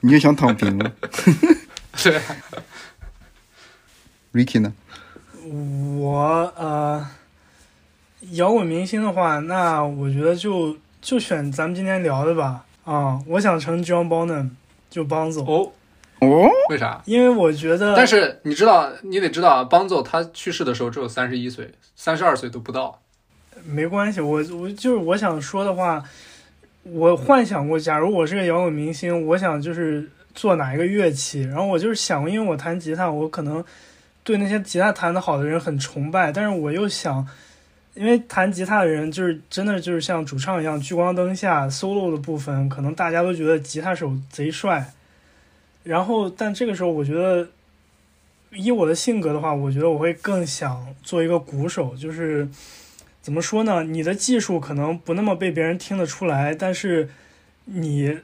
[0.00, 0.92] 你就想躺平了。
[2.02, 2.20] 对
[4.32, 4.72] ，Ricky 呢？
[5.98, 7.08] 我呃，
[8.32, 12.64] 摇滚明星的话，那我觉得就就选咱们今天聊的吧。
[12.84, 14.50] 啊、我想成 John Bonham，
[14.90, 15.72] 就帮总，哦，
[16.20, 17.02] 哦，为啥？
[17.04, 23.00] 因为我觉得，但是你知道，你得知道，邦奏他去世的时候只有三十一岁，三十二岁都不到。
[23.64, 26.02] 没关系，我我就是我想说的话，
[26.84, 33.64] 我幻想过，假如我是个摇滚明星，我想就是做哪一个乐器，然后我就是想过，因为我弹吉他，我可能
[34.22, 37.26] 对那些吉他弹得好的人很崇拜，但是我又想，
[37.94, 44.92] 因为弹吉他的人就是真的就是像主唱一样，聚光灯下 solo 的部分，可能大家都觉得吉他手贼帅，
[45.86, 47.48] 然后但这个时候我觉得。
[48.52, 52.48] 以我的性格的话，我觉得我会更想做一个鼓手，就是
[53.20, 53.82] 怎么说呢？
[53.82, 57.10] 你的技术可能不那么被别人听得出来，但是
[57.66, 58.18] 你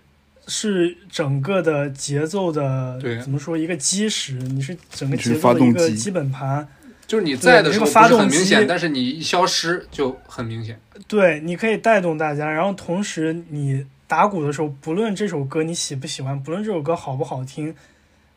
[0.47, 6.67] 是整个的节奏的对怎么说一个基石，你是整个节奏的一个基本盘。
[7.07, 10.81] 就是你在的时候发不是很动明显，但是你一消失就很明显。
[11.07, 17.75] 对，你可以带动大家，然后同时你打鼓的时候，不论这首歌你喜不喜欢，不论这首歌好不好听，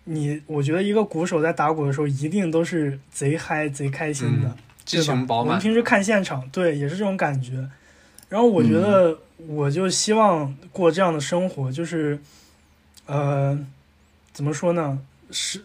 [0.05, 5.47] 你我觉得一个鼓手在打鼓的时候，一定都是贼嗨、贼开心的，嗯激对吧情饱满。
[5.47, 7.67] 我们平时看现场，对，也是这种感觉。
[8.29, 12.17] 然后我觉嗯得，我就希望过这样的生活，就是，
[13.05, 13.59] 呃，
[14.31, 14.97] 怎么说呢？
[15.29, 15.59] 是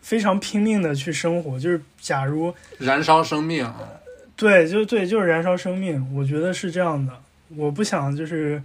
[0.00, 1.56] 非常拼命的去生活。
[1.60, 3.88] 就是假如燃烧生命啊，
[4.34, 6.04] 对，就对，就是燃烧生命。
[6.12, 7.12] 我觉得是这样的。
[7.54, 8.60] 我不想就是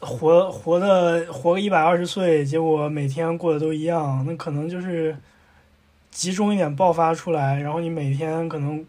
[0.00, 4.24] 活活的活个一百二十岁，结果每天过得都一样。
[4.26, 5.16] 那可能就是
[6.10, 8.84] 集中一点爆发出来，然后你每天可能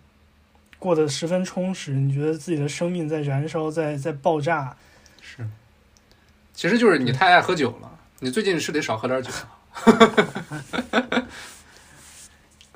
[0.79, 4.75] 过得十分充实，你觉得自己的生命在燃烧，在在爆炸。
[5.21, 5.45] 是，
[6.53, 7.91] 其实就是你太爱喝酒了。
[8.19, 9.29] 你最近是得少喝点酒。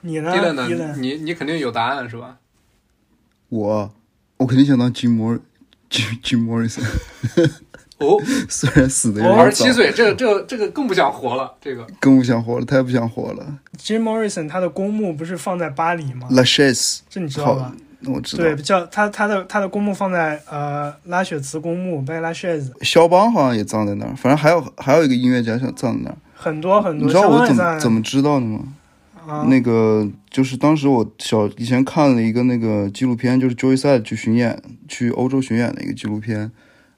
[0.01, 0.93] 你呢？
[0.97, 2.37] 你你肯定有答案是吧？
[3.49, 3.93] 我
[4.37, 5.39] 我肯定想当 Jim Mor
[5.89, 6.83] Jim Jim Morrison，
[7.99, 11.53] 哦， 虽然死的有点早，十七岁，这个这个这个更不想活了。
[11.61, 13.45] 这个更不想活了，太不想活了。
[13.77, 17.73] Jim Morrison 他的公墓不是放在巴黎吗？La Chaise，这你知道吧？
[18.07, 18.43] 我知道。
[18.43, 26.17] 对，叫他他的他的公墓放在呃拉雪茨公墓 b 拉 s h a z 肖邦好像也葬在那儿，反正还有还有一个音乐家想葬在那儿。
[26.35, 27.07] 很多很多。
[27.07, 28.59] 你知道我怎么怎么知道的吗？
[29.25, 29.47] 啊？
[29.49, 36.51] 那个就是当时我小以前看了一个那个纪录片，就是 Joey Side 去巡演，去欧洲巡演的一个纪录片，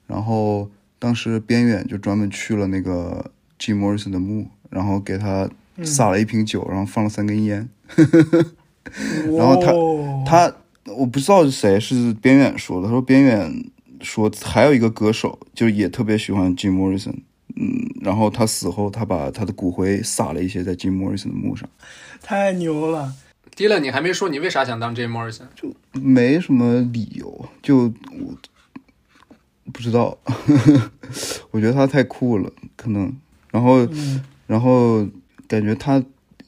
[0.06, 0.68] 然后
[0.98, 7.68] 当时边远就专门去了那个 Jim Morrison 的墓，然后给他嗯撒了一瓶酒，然后放了三根烟。
[9.36, 10.52] 然后他哦他
[10.86, 13.70] 我不知道是谁，是边远说的，他说边远
[14.00, 17.14] 说还有一个歌手就也特别喜欢 Jim Morrison。
[17.56, 21.68] 嗯，然后他死后，他把他的骨灰撒了一些在 Jim Morrison 的墓上。
[22.22, 23.12] 太牛了。
[23.56, 25.46] 迪伦，你还没说你为啥想当 Jim Morrison？
[25.56, 28.36] 就没什么理由，就我
[29.72, 30.16] 不知道，
[31.50, 33.14] 我觉得他太酷了，可能，
[33.50, 35.06] 然后嗯，然后
[35.46, 36.02] 感觉他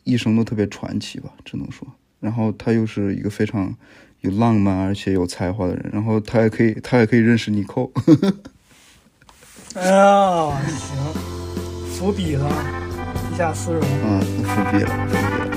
[0.05, 1.87] 一生都特别传奇吧，只能说，
[2.21, 3.75] 然后他又是一个非常
[4.21, 7.91] 有浪漫而且有才华的人，然后他还可以他还可以认识尼寇，
[9.75, 10.97] 哎呀，行，
[11.93, 12.51] 伏笔了，
[13.33, 13.83] 一下丝绒。
[14.05, 15.50] 嗯，伏笔了，伏笔了。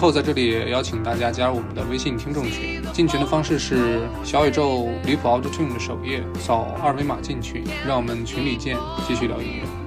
[0.00, 9.79] 后在这里邀请大家加入我们的微信听众群，进群的方式是小宇宙离谱 Auto Tune 的首页，扫二维码进群，让我们群里见，继续聊音乐。